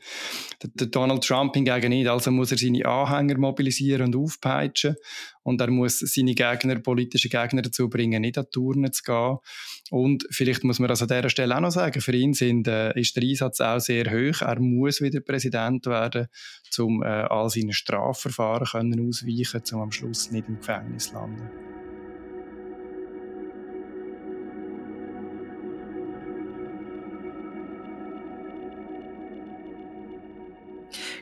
Der, 0.62 0.70
der 0.74 0.88
Donald 0.88 1.24
Trump 1.24 1.56
hingegen 1.56 1.90
nicht. 1.90 2.08
Also 2.08 2.32
muss 2.32 2.52
er 2.52 2.58
seine 2.58 2.86
Anhänger 2.86 3.38
mobilisieren 3.38 4.14
und 4.14 4.16
aufpeitschen. 4.16 4.96
Und 5.44 5.62
er 5.62 5.70
muss 5.72 6.00
seine 6.00 6.36
Gegner, 6.36 6.80
politische 6.80 7.30
Gegner 7.30 7.62
dazu 7.62 7.90
bringen, 7.90 8.22
nicht 8.22 8.38
an 8.38 8.46
die 8.46 8.52
Turnen 8.52 8.92
zu 8.92 9.04
gehen. 9.04 9.38
Und 9.90 10.28
vielleicht 10.32 10.64
muss 10.64 10.80
man 10.80 10.90
also 10.90 11.06
an 11.06 11.10
dieser 11.10 11.30
Stelle 11.30 11.56
auch 11.56 11.62
noch 11.62 11.72
sagen, 11.72 12.02
für 12.02 12.14
ihn 12.14 12.34
sind, 12.34 12.68
äh, 12.68 12.98
ist 13.00 13.16
der 13.16 13.24
Einsatz 13.24 13.62
auch 13.62 13.80
sehr 13.80 14.06
hoch. 14.06 14.42
Er 14.42 14.60
muss 14.60 15.02
wieder 15.02 15.22
Präsident 15.22 15.86
werden, 15.86 16.28
um 16.80 17.02
äh, 17.02 17.06
all 17.06 17.50
seine 17.50 17.74
Strafverfahren 17.74 18.68
können 18.68 19.08
ausweichen, 19.08 19.62
um 19.74 19.82
am 19.82 19.92
Schluss 19.92 20.32
nicht 20.32 20.48
im 20.50 20.58
Gefängnis 20.58 21.10
zu 21.10 21.16
landen. 21.16 21.50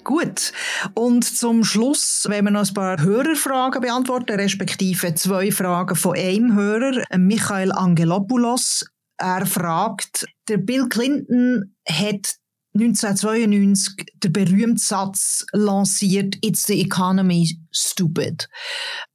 Gut. 0.05 0.53
Und 0.93 1.23
zum 1.23 1.63
Schluss, 1.63 2.27
wenn 2.29 2.45
wir 2.45 2.51
noch 2.51 2.67
ein 2.67 2.73
paar 2.75 3.01
Hörerfragen 3.01 3.81
beantworten, 3.81 4.39
respektive 4.39 5.15
zwei 5.15 5.51
Fragen 5.51 5.95
von 5.95 6.15
einem 6.15 6.55
Hörer, 6.55 7.03
Michael 7.17 7.71
Angelopoulos. 7.71 8.85
Er 9.17 9.47
fragt, 9.47 10.27
der 10.47 10.57
Bill 10.57 10.87
Clinton 10.89 11.75
hat 11.89 12.35
1992 12.75 14.05
den 14.23 14.31
berühmten 14.31 14.77
Satz 14.77 15.43
lanciert, 15.53 16.35
It's 16.41 16.67
the 16.67 16.79
economy 16.81 17.57
stupid. 17.71 18.47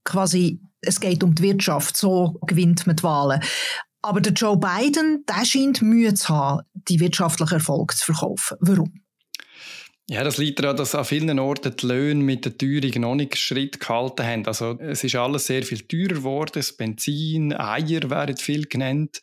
Quasi 0.05 0.61
es 0.81 0.98
geht 0.98 1.22
um 1.22 1.37
die 1.37 1.44
Wirtschaft, 1.44 1.96
so 1.96 2.37
gewinnt 2.46 2.88
man 2.88 2.96
die 2.96 3.03
Wahlen. 3.05 3.40
Aber 4.03 4.20
der 4.20 4.33
Joe 4.33 4.57
Biden, 4.57 5.24
der 5.29 5.44
scheint 5.44 5.83
Mühe 5.83 6.14
zu 6.14 6.31
haben, 6.31 6.62
die 6.74 6.98
wirtschaftlichen 6.98 7.55
Erfolge 7.55 7.94
zu 7.94 8.07
verkaufen. 8.07 8.57
Warum? 8.61 8.92
Ja, 10.12 10.25
das 10.25 10.38
liegt 10.38 10.59
daran, 10.59 10.77
dass 10.77 10.96
an 10.96 11.05
vielen 11.05 11.38
Orten 11.38 11.77
die 11.77 11.87
Löhne 11.87 12.25
mit 12.25 12.44
der 12.44 12.59
Teuerung 12.59 13.01
noch 13.01 13.14
nicht 13.14 13.38
Schritt 13.38 13.79
gehalten 13.79 14.27
haben. 14.27 14.44
Also 14.44 14.77
es 14.81 15.05
ist 15.05 15.14
alles 15.14 15.46
sehr 15.46 15.62
viel 15.62 15.83
teurer 15.83 16.16
geworden. 16.16 16.51
Das 16.55 16.73
Benzin, 16.73 17.53
Eier 17.53 18.11
werden 18.11 18.37
viel 18.37 18.66
genannt. 18.66 19.20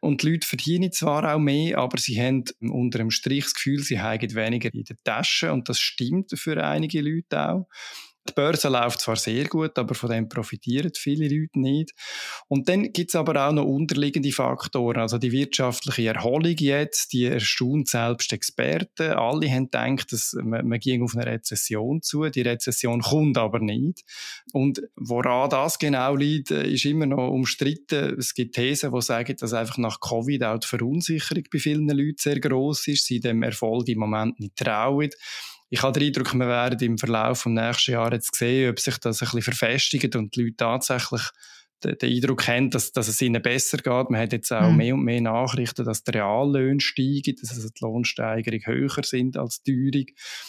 Und 0.00 0.22
die 0.22 0.30
Leute 0.30 0.48
verdienen 0.48 0.92
zwar 0.92 1.34
auch 1.34 1.38
mehr, 1.38 1.76
aber 1.76 1.98
sie 1.98 2.18
haben 2.18 2.44
unter 2.58 2.96
dem 2.96 3.10
Strich 3.10 3.44
das 3.44 3.52
Gefühl, 3.52 3.80
sie 3.80 4.00
haben 4.00 4.34
weniger 4.34 4.72
in 4.72 4.84
der 4.84 4.96
Tasche. 5.04 5.52
Und 5.52 5.68
das 5.68 5.78
stimmt 5.78 6.32
für 6.34 6.64
einige 6.64 7.02
Leute 7.02 7.50
auch. 7.50 7.68
Die 8.28 8.34
Börse 8.34 8.68
läuft 8.68 9.00
zwar 9.00 9.16
sehr 9.16 9.46
gut, 9.46 9.78
aber 9.78 9.94
von 9.94 10.10
dem 10.10 10.28
profitieren 10.28 10.92
viele 10.94 11.24
Leute 11.24 11.58
nicht. 11.58 11.92
Und 12.48 12.68
dann 12.68 12.92
gibt 12.92 13.10
es 13.10 13.14
aber 13.14 13.48
auch 13.48 13.52
noch 13.52 13.64
unterliegende 13.64 14.30
Faktoren. 14.30 15.00
Also 15.00 15.16
die 15.16 15.32
wirtschaftliche 15.32 16.08
Erholung 16.08 16.54
jetzt, 16.58 17.12
die 17.14 17.24
erstaunt 17.24 17.88
selbst 17.88 18.32
Experten. 18.32 19.12
Alle 19.12 19.50
haben 19.50 19.70
gedacht, 19.70 20.12
dass 20.12 20.36
man, 20.42 20.68
man 20.68 20.78
ging 20.78 21.02
auf 21.02 21.16
eine 21.16 21.26
Rezession 21.26 22.02
zu. 22.02 22.28
Die 22.28 22.42
Rezession 22.42 23.00
kommt 23.00 23.38
aber 23.38 23.58
nicht. 23.58 24.04
Und 24.52 24.82
woran 24.96 25.48
das 25.48 25.78
genau 25.78 26.14
liegt, 26.14 26.50
ist 26.50 26.84
immer 26.84 27.06
noch 27.06 27.30
umstritten. 27.30 28.18
Es 28.18 28.34
gibt 28.34 28.54
Thesen, 28.54 28.92
die 28.92 29.00
sagen, 29.00 29.36
dass 29.38 29.54
einfach 29.54 29.78
nach 29.78 29.98
Covid 29.98 30.44
auch 30.44 30.58
die 30.58 30.68
Verunsicherung 30.68 31.44
bei 31.50 31.58
vielen 31.58 31.88
Leuten 31.88 32.18
sehr 32.18 32.38
groß 32.38 32.88
ist, 32.88 33.06
sie 33.06 33.18
dem 33.18 33.42
Erfolg 33.42 33.88
im 33.88 33.98
Moment 33.98 34.38
nicht 34.40 34.56
trauen 34.56 35.10
ich 35.70 35.82
habe 35.82 35.98
den 35.98 36.08
Eindruck, 36.08 36.34
wir 36.34 36.48
werden 36.48 36.80
im 36.80 36.98
Verlauf 36.98 37.44
des 37.44 37.52
nächsten 37.52 37.92
Jahres 37.92 38.12
jetzt 38.12 38.34
sehen, 38.34 38.70
ob 38.70 38.80
sich 38.80 38.98
das 38.98 39.22
ein 39.22 39.26
bisschen 39.26 39.42
verfestigt 39.42 40.16
und 40.16 40.34
die 40.34 40.42
Leute 40.42 40.56
tatsächlich 40.56 41.22
den, 41.84 41.96
Eindruck 42.02 42.46
haben, 42.46 42.70
dass, 42.70 42.92
dass 42.92 43.08
es 43.08 43.22
ihnen 43.22 43.40
besser 43.40 43.78
geht. 43.78 44.10
Man 44.10 44.20
hat 44.20 44.32
jetzt 44.32 44.52
auch 44.52 44.70
mhm. 44.70 44.76
mehr 44.76 44.94
und 44.94 45.04
mehr 45.04 45.20
Nachrichten, 45.20 45.84
dass 45.84 46.04
die 46.04 46.10
Reallöhne 46.10 46.80
steigen, 46.80 47.36
dass 47.40 47.50
also 47.50 47.68
die 47.68 47.84
Lohnsteigerung 47.84 48.60
höher 48.64 49.02
sind 49.02 49.36
als 49.36 49.62
die 49.62 49.90
Teuerung, 49.90 50.06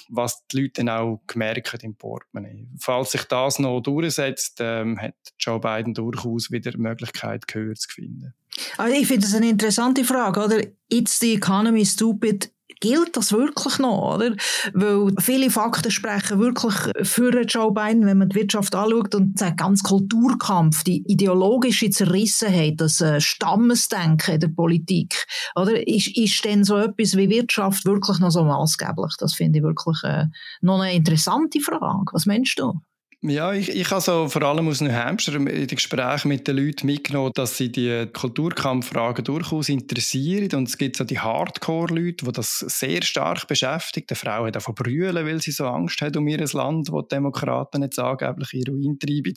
was 0.10 0.46
die 0.48 0.62
Leute 0.62 0.84
dann 0.84 0.90
auch 0.90 1.22
gemerkt 1.28 1.84
im 1.84 1.96
Portemonnaie. 1.96 2.68
Falls 2.80 3.12
sich 3.12 3.24
das 3.24 3.60
noch 3.60 3.82
durchsetzt, 3.82 4.58
ähm, 4.60 5.00
hat 5.00 5.16
Joe 5.40 5.60
Biden 5.60 5.94
durchaus 5.94 6.52
wieder 6.52 6.72
die 6.72 6.78
Möglichkeit, 6.78 7.48
Gehör 7.48 7.76
zu 7.76 7.90
finden. 7.90 8.34
Also 8.78 8.94
ich 8.94 9.08
finde 9.08 9.22
das 9.22 9.36
eine 9.36 9.50
interessante 9.50 10.04
Frage, 10.04 10.44
oder? 10.44 10.62
It's 10.90 11.20
the 11.20 11.36
economy 11.36 11.86
stupid 11.86 12.52
gilt 12.82 13.16
das 13.16 13.32
wirklich 13.32 13.80
noch, 13.80 14.16
oder? 14.16 14.36
Weil 14.74 15.14
viele 15.20 15.50
Fakten 15.50 15.92
sprechen 15.92 16.40
wirklich 16.40 16.74
für 17.08 17.42
Joe 17.44 17.72
Biden, 17.72 18.06
wenn 18.06 18.18
man 18.18 18.28
die 18.28 18.36
Wirtschaft 18.36 18.76
anschaut 18.76 19.16
und 19.16 19.40
der 19.40 19.54
ganze 19.54 19.84
Kulturkampf, 19.84 20.84
die 20.84 21.04
ideologische 21.08 21.90
Zerrissenheit, 21.90 22.82
das 22.82 23.00
äh, 23.00 23.22
Stammesdenken 23.22 24.40
der 24.40 24.50
Politik, 24.50 25.26
oder? 25.56 25.88
Ist, 25.88 26.18
ist 26.18 26.44
denn 26.44 26.64
so 26.64 26.78
etwas 26.78 27.16
wie 27.16 27.30
Wirtschaft 27.30 27.86
wirklich 27.86 28.20
noch 28.20 28.32
so 28.32 28.44
maßgeblich? 28.44 29.14
Das 29.20 29.34
finde 29.34 29.60
ich 29.60 29.64
wirklich 29.64 30.04
äh, 30.04 30.26
noch 30.62 30.82
eine 30.82 30.94
interessante 30.94 31.62
Frage. 31.62 32.12
Was 32.12 32.26
meinst 32.26 32.60
du? 32.60 32.82
Ja, 33.24 33.54
ich, 33.54 33.70
ich 33.70 33.92
habe 33.92 34.02
so 34.02 34.28
vor 34.30 34.42
allem 34.42 34.68
aus 34.68 34.82
New 34.82 34.92
Hampshire 34.92 35.38
in 35.38 35.46
den 35.46 35.68
Gesprächen 35.68 36.30
mit 36.30 36.48
den 36.48 36.58
Leuten 36.58 36.88
mitgenommen, 36.88 37.32
dass 37.36 37.56
sie 37.56 37.72
die 37.72 38.08
Kulturkampffragen 38.12 39.24
durchaus 39.24 39.70
interessieren. 39.70 40.50
Und 40.56 40.68
es 40.68 40.76
gibt 40.76 40.98
so 40.98 41.04
die 41.04 41.20
Hardcore-Leute, 41.20 42.26
die 42.26 42.32
das 42.32 42.58
sehr 42.58 43.04
stark 43.04 43.48
beschäftigt. 43.48 44.10
Die 44.10 44.16
Frau 44.16 44.48
hat 44.48 44.56
davon 44.56 44.74
brüllen, 44.74 45.24
weil 45.24 45.40
sie 45.40 45.52
so 45.52 45.68
Angst 45.68 46.02
hat 46.02 46.18
um 46.18 46.28
ihr 46.28 46.44
Land, 46.52 46.92
wo 46.92 47.04
die 47.04 47.10
Demokraten 47.10 47.84
jetzt 47.84 48.00
angeblich 48.00 48.54
in 48.56 48.64
Ruin 48.68 48.98
treiben. 48.98 49.36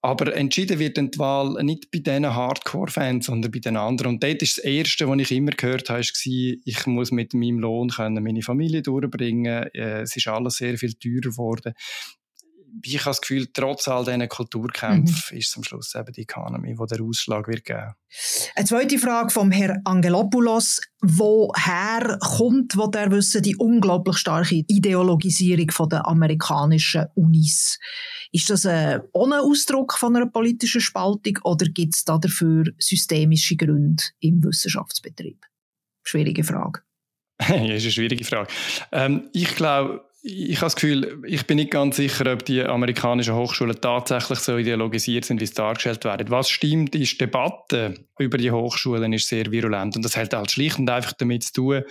Aber 0.00 0.34
entschieden 0.34 0.80
wird 0.80 0.96
die 0.96 1.18
Wahl 1.18 1.62
nicht 1.62 1.92
bei 1.92 2.00
diesen 2.00 2.34
Hardcore-Fans, 2.34 3.26
sondern 3.26 3.52
bei 3.52 3.60
den 3.60 3.76
anderen. 3.76 4.14
Und 4.14 4.24
dort 4.24 4.42
ist 4.42 4.58
das 4.58 4.64
Erste, 4.64 5.08
was 5.08 5.18
ich 5.20 5.30
immer 5.30 5.52
gehört 5.52 5.90
habe, 5.90 6.00
war, 6.00 6.56
ich 6.64 6.86
muss 6.86 7.12
mit 7.12 7.34
meinem 7.34 7.60
Lohn 7.60 7.92
meine 7.96 8.42
Familie 8.42 8.82
durchbringen. 8.82 9.68
Äh, 9.74 10.00
es 10.00 10.16
ist 10.16 10.26
alles 10.26 10.56
sehr 10.56 10.76
viel 10.76 10.94
teurer 10.94 11.30
geworden 11.30 11.74
ich 12.82 13.00
habe 13.00 13.10
das 13.10 13.20
Gefühl, 13.20 13.48
trotz 13.52 13.88
all 13.88 14.04
diesen 14.04 14.28
Kulturkämpfen 14.28 15.34
mhm. 15.34 15.38
ist 15.38 15.48
es 15.48 15.56
am 15.56 15.64
Schluss 15.64 15.94
eben 15.94 16.12
die 16.12 16.22
Economy, 16.22 16.74
die 16.74 16.86
der 16.86 17.04
Ausschlag 17.04 17.48
wird 17.48 17.64
geben. 17.64 17.94
Eine 18.54 18.66
zweite 18.66 18.98
Frage 18.98 19.30
vom 19.30 19.50
Herrn 19.50 19.80
Angelopoulos. 19.84 20.80
Woher 21.00 22.18
kommt, 22.20 22.76
wo 22.76 22.86
der 22.86 23.10
wissen, 23.10 23.42
die 23.42 23.56
unglaublich 23.56 24.18
starke 24.18 24.64
Ideologisierung 24.66 25.88
der 25.88 26.06
amerikanischen 26.06 27.06
Unis? 27.14 27.78
Ist 28.32 28.50
das 28.50 28.66
ein, 28.66 29.00
ohne 29.12 29.40
Ausdruck 29.40 29.94
von 29.94 30.16
einer 30.16 30.26
politischen 30.26 30.80
Spaltung 30.80 31.38
oder 31.44 31.66
gibt 31.66 31.94
es 31.94 32.04
da 32.04 32.18
dafür 32.18 32.64
systemische 32.78 33.56
Gründe 33.56 34.02
im 34.20 34.42
Wissenschaftsbetrieb? 34.42 35.44
Schwierige 36.02 36.44
Frage. 36.44 36.80
ja, 37.48 37.74
ist 37.74 37.84
eine 37.84 37.92
schwierige 37.92 38.24
Frage. 38.24 38.48
Ähm, 38.92 39.28
ich 39.32 39.54
glaube, 39.54 40.04
ich 40.22 40.56
habe 40.56 40.66
das 40.66 40.74
Gefühl, 40.74 41.22
ich 41.26 41.46
bin 41.46 41.56
nicht 41.56 41.70
ganz 41.70 41.96
sicher, 41.96 42.32
ob 42.32 42.44
die 42.44 42.60
amerikanischen 42.62 43.36
Hochschulen 43.36 43.80
tatsächlich 43.80 44.40
so 44.40 44.58
ideologisiert 44.58 45.24
sind, 45.24 45.40
wie 45.40 45.44
es 45.44 45.54
dargestellt 45.54 46.04
wird. 46.04 46.30
Was 46.30 46.50
stimmt, 46.50 46.96
ist, 46.96 47.12
die 47.12 47.18
Debatte 47.18 47.94
über 48.18 48.36
die 48.36 48.50
Hochschulen 48.50 49.12
ist 49.12 49.28
sehr 49.28 49.50
virulent. 49.50 49.94
Und 49.94 50.04
das 50.04 50.16
hat 50.16 50.34
halt 50.34 50.50
schlicht 50.50 50.78
und 50.80 50.90
einfach 50.90 51.12
damit 51.12 51.44
zu 51.44 51.52
tun, 51.52 51.82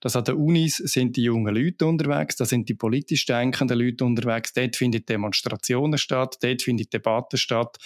dass 0.00 0.14
an 0.14 0.24
den 0.24 0.36
Unis 0.36 0.76
sind 0.76 1.16
die 1.16 1.24
jungen 1.24 1.54
Leute 1.54 1.84
unterwegs, 1.84 2.36
da 2.36 2.44
sind 2.44 2.68
die 2.68 2.74
politisch 2.74 3.26
denkenden 3.26 3.78
Leute 3.78 4.04
unterwegs, 4.04 4.52
dort 4.52 4.76
finden 4.76 5.04
Demonstrationen 5.04 5.98
statt, 5.98 6.36
dort 6.40 6.62
findet 6.62 6.92
Debatte 6.92 7.36
statt 7.36 7.78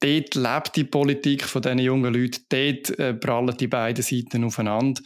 dort 0.00 0.34
lebt 0.34 0.76
die 0.76 0.84
Politik 0.84 1.44
von 1.44 1.62
diesen 1.62 1.78
jungen 1.78 2.12
Leuten, 2.12 2.44
dort 2.50 2.98
äh, 2.98 3.14
prallen 3.14 3.56
die 3.56 3.66
beiden 3.66 4.02
Seiten 4.02 4.44
aufeinander 4.44 5.00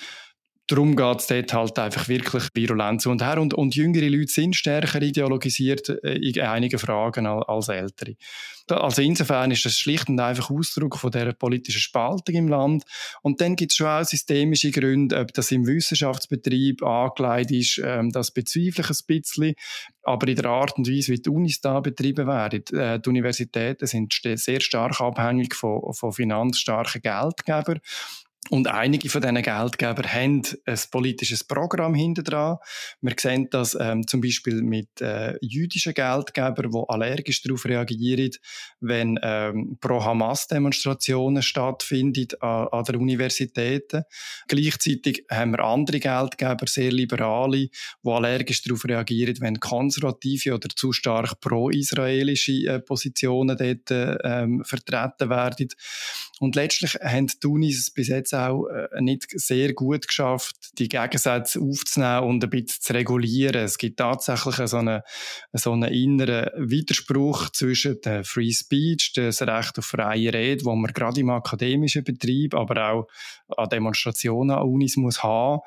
darum 0.70 0.94
geht 0.94 1.20
es 1.20 1.26
dort 1.26 1.52
halt 1.52 1.78
einfach 1.78 2.08
wirklich 2.08 2.44
virulent 2.54 3.02
zu 3.02 3.10
und 3.10 3.22
her. 3.22 3.40
Und, 3.40 3.54
und 3.54 3.74
jüngere 3.74 4.08
Leute 4.08 4.30
sind 4.30 4.54
stärker 4.54 5.02
ideologisiert 5.02 5.88
äh, 5.88 6.14
in 6.14 6.40
einigen 6.40 6.78
Fragen 6.78 7.26
als 7.26 7.68
ältere. 7.68 8.14
Also 8.68 9.02
insofern 9.02 9.50
ist 9.50 9.64
das 9.64 9.74
schlicht 9.74 10.08
und 10.08 10.20
einfach 10.20 10.50
Ausdruck 10.50 10.96
von 10.96 11.10
der 11.10 11.32
politischen 11.32 11.80
Spaltung 11.80 12.36
im 12.36 12.48
Land. 12.48 12.84
Und 13.22 13.40
dann 13.40 13.56
gibt 13.56 13.72
es 13.72 13.76
schon 13.76 13.88
auch 13.88 14.04
systemische 14.04 14.70
Gründe, 14.70 15.18
ob 15.18 15.34
das 15.34 15.50
im 15.50 15.66
Wissenschaftsbetrieb 15.66 16.82
angelegt 16.82 17.50
ist, 17.50 17.80
ähm, 17.84 18.10
das 18.12 18.30
bezweifle 18.30 18.84
ich 18.84 18.90
ein 18.90 19.06
bisschen. 19.06 19.54
Aber 20.02 20.28
in 20.28 20.36
der 20.36 20.46
Art 20.46 20.78
und 20.78 20.88
Weise, 20.88 21.12
wie 21.12 21.20
die 21.20 21.30
Unis 21.30 21.60
da 21.60 21.80
betrieben 21.80 22.26
werden, 22.26 22.62
äh, 22.72 23.00
die 23.00 23.08
Universitäten 23.08 23.86
sind 23.86 24.14
sehr 24.22 24.60
stark 24.60 25.00
abhängig 25.00 25.54
von, 25.54 25.92
von 25.92 26.12
finanzstarken 26.12 27.02
Geldgebern. 27.02 27.80
Und 28.50 28.66
einige 28.66 29.08
von 29.08 29.22
diesen 29.22 29.42
Geldgebern 29.42 30.12
haben 30.12 30.42
ein 30.66 30.78
politisches 30.90 31.44
Programm 31.44 31.94
hinter 31.94 32.24
dran. 32.24 32.56
Wir 33.00 33.14
sehen 33.16 33.46
das 33.48 33.76
ähm, 33.80 34.08
zum 34.08 34.20
Beispiel 34.20 34.60
mit 34.62 35.00
äh, 35.00 35.36
jüdischen 35.40 35.94
Geldgebern, 35.94 36.72
die 36.72 36.82
allergisch 36.88 37.42
darauf 37.42 37.64
reagieren, 37.64 38.32
wenn 38.80 39.20
ähm, 39.22 39.78
Pro-Hamas-Demonstrationen 39.80 41.44
stattfinden 41.44 42.26
an, 42.40 42.66
an 42.72 42.84
der 42.84 42.98
Universitäten. 42.98 44.02
Gleichzeitig 44.48 45.24
haben 45.30 45.52
wir 45.52 45.60
andere 45.60 46.00
Geldgeber, 46.00 46.66
sehr 46.66 46.90
liberale, 46.90 47.68
die 47.68 48.10
allergisch 48.10 48.62
darauf 48.62 48.84
reagieren, 48.84 49.36
wenn 49.38 49.60
konservative 49.60 50.54
oder 50.54 50.68
zu 50.74 50.92
stark 50.92 51.40
pro-israelische 51.40 52.66
äh, 52.66 52.80
Positionen 52.80 53.56
dort 53.56 53.92
äh, 53.92 54.16
ähm, 54.24 54.64
vertreten 54.64 55.30
werden. 55.30 55.68
Und 56.40 56.56
letztlich 56.56 56.94
haben 56.94 57.26
die 57.26 57.46
Unis 57.46 57.92
bis 57.92 58.08
jetzt 58.08 58.39
äh, 58.48 59.00
nicht 59.00 59.30
sehr 59.30 59.72
gut 59.72 60.08
geschafft, 60.08 60.56
die 60.78 60.88
Gegensätze 60.88 61.60
aufzunehmen 61.60 62.24
und 62.24 62.44
ein 62.44 62.50
bisschen 62.50 62.80
zu 62.80 62.92
regulieren. 62.92 63.64
Es 63.64 63.78
gibt 63.78 63.98
tatsächlich 63.98 64.56
so 64.68 64.78
einen, 64.78 65.02
so 65.52 65.72
einen 65.72 65.92
inneren 65.92 66.50
Widerspruch 66.70 67.50
zwischen 67.50 68.00
der 68.02 68.24
Free 68.24 68.52
Speech, 68.52 69.12
das 69.14 69.42
Recht 69.42 69.78
auf 69.78 69.86
freie 69.86 70.32
Rede, 70.32 70.64
wo 70.64 70.74
man 70.74 70.92
gerade 70.92 71.20
im 71.20 71.30
akademischen 71.30 72.04
Betrieb, 72.04 72.54
aber 72.54 72.90
auch 72.90 73.06
an 73.56 73.68
Demonstrationen 73.68 74.56
an 74.56 74.62
Unis 74.62 74.96
muss 74.96 75.22
haben 75.22 75.60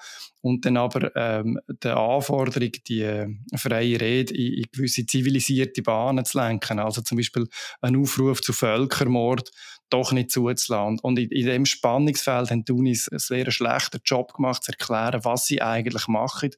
und 0.44 0.66
dann 0.66 0.76
aber 0.76 1.16
ähm, 1.16 1.58
die 1.82 1.88
Anforderung, 1.88 2.74
die 2.86 3.02
äh, 3.02 3.30
freie 3.56 4.00
Rede 4.00 4.34
in, 4.34 4.54
in 4.56 4.66
gewisse 4.74 5.06
zivilisierte 5.06 5.82
Bahnen 5.82 6.26
zu 6.26 6.38
lenken. 6.38 6.80
Also 6.80 7.02
zum 7.02 7.16
Beispiel 7.18 7.48
ein 7.82 7.96
Aufruf 7.96 8.42
zu 8.42 8.52
Völkermord 8.52 9.50
doch 9.90 10.12
nicht 10.12 10.32
zuzulassen. 10.32 11.00
Und 11.00 11.18
in, 11.18 11.30
in 11.30 11.46
dem 11.46 11.66
Spannungsfeld 11.66 12.52
haben 12.52 12.66
die 12.66 12.74
Unis 12.74 13.08
einen 13.08 13.20
sehr 13.20 13.52
schlechten 13.52 14.02
Job 14.04 14.34
gemacht, 14.34 14.66
zu 14.66 14.74
erklären, 14.74 15.24
was 15.24 15.46
sie 15.46 15.62
eigentlich 15.62 16.10
machen 16.10 16.50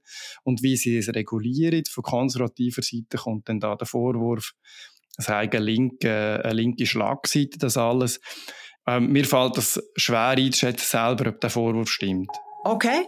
und 0.43 0.63
wie 0.63 0.77
sie 0.77 0.97
es 0.97 1.09
regulieren. 1.09 1.83
Von 1.87 2.03
konservativer 2.03 2.81
Seite 2.81 3.17
kommt 3.17 3.49
dann 3.49 3.59
da 3.59 3.75
der 3.75 3.85
Vorwurf, 3.85 4.53
es 5.17 5.25
sei 5.25 5.41
eine 5.41 5.59
linke, 5.59 6.41
eine 6.43 6.53
linke 6.53 6.87
Schlagseite, 6.87 7.59
das 7.59 7.77
alles. 7.77 8.19
Ähm, 8.87 9.11
mir 9.11 9.25
fällt 9.25 9.57
das 9.57 9.79
schwer 9.95 10.29
einzuschätzen 10.29 10.87
selber, 10.87 11.29
ob 11.29 11.39
der 11.39 11.51
Vorwurf 11.51 11.89
stimmt. 11.89 12.31
Okay, 12.63 13.05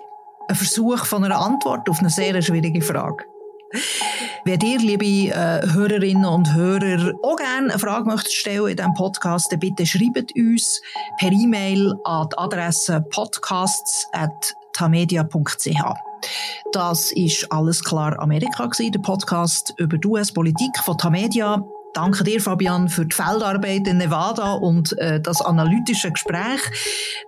ein 0.47 0.55
Versuch 0.55 1.05
von 1.05 1.23
einer 1.23 1.39
Antwort 1.39 1.87
auf 1.89 1.99
eine 1.99 2.09
sehr 2.09 2.41
schwierige 2.41 2.81
Frage. 2.81 3.23
Wenn 4.45 4.61
ihr, 4.61 4.79
liebe 4.79 5.05
äh, 5.05 5.61
Hörerinnen 5.73 6.25
und 6.25 6.53
Hörer, 6.53 7.11
auch 7.21 7.35
gerne 7.35 7.71
eine 7.71 7.79
Frage 7.79 8.05
möchtet 8.05 8.31
stellen 8.31 8.69
in 8.69 8.77
diesem 8.77 8.93
Podcast, 8.93 9.51
dann 9.51 9.59
bitte 9.59 9.85
schreibt 9.85 10.33
uns 10.37 10.81
per 11.19 11.31
E-Mail 11.31 11.93
an 12.05 12.29
die 12.31 12.37
Adresse 12.37 13.01
podcasts.tamedia.ch. 13.09 15.83
Das 16.71 17.11
ist 17.11 17.51
alles 17.51 17.83
klar 17.83 18.17
Amerika 18.19 18.67
gewesen, 18.67 18.93
der 18.93 18.99
Podcast 18.99 19.73
über 19.77 19.97
die 19.97 20.07
US-Politik 20.07 20.77
von 20.85 20.97
Tamedia. 20.97 21.61
Danke 21.97 22.23
dir, 22.23 22.39
Fabian, 22.39 22.89
für 22.89 23.07
die 23.07 23.15
Feldarbeit 23.15 23.87
in 23.87 23.97
Nevada 23.97 24.53
und 24.53 24.95
äh, 24.99 25.19
das 25.19 25.41
analytische 25.41 26.11
Gespräch. 26.11 26.61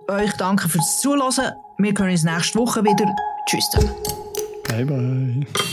Euch 0.06 0.32
danke 0.34 0.68
fürs 0.68 1.00
Zuhören. 1.00 1.54
Wir 1.78 1.92
hören 1.92 2.10
uns 2.10 2.22
nächste 2.22 2.56
Woche 2.56 2.84
wieder. 2.84 3.12
Tschüss. 3.48 3.68
Bye 4.68 4.84
bye. 4.84 5.70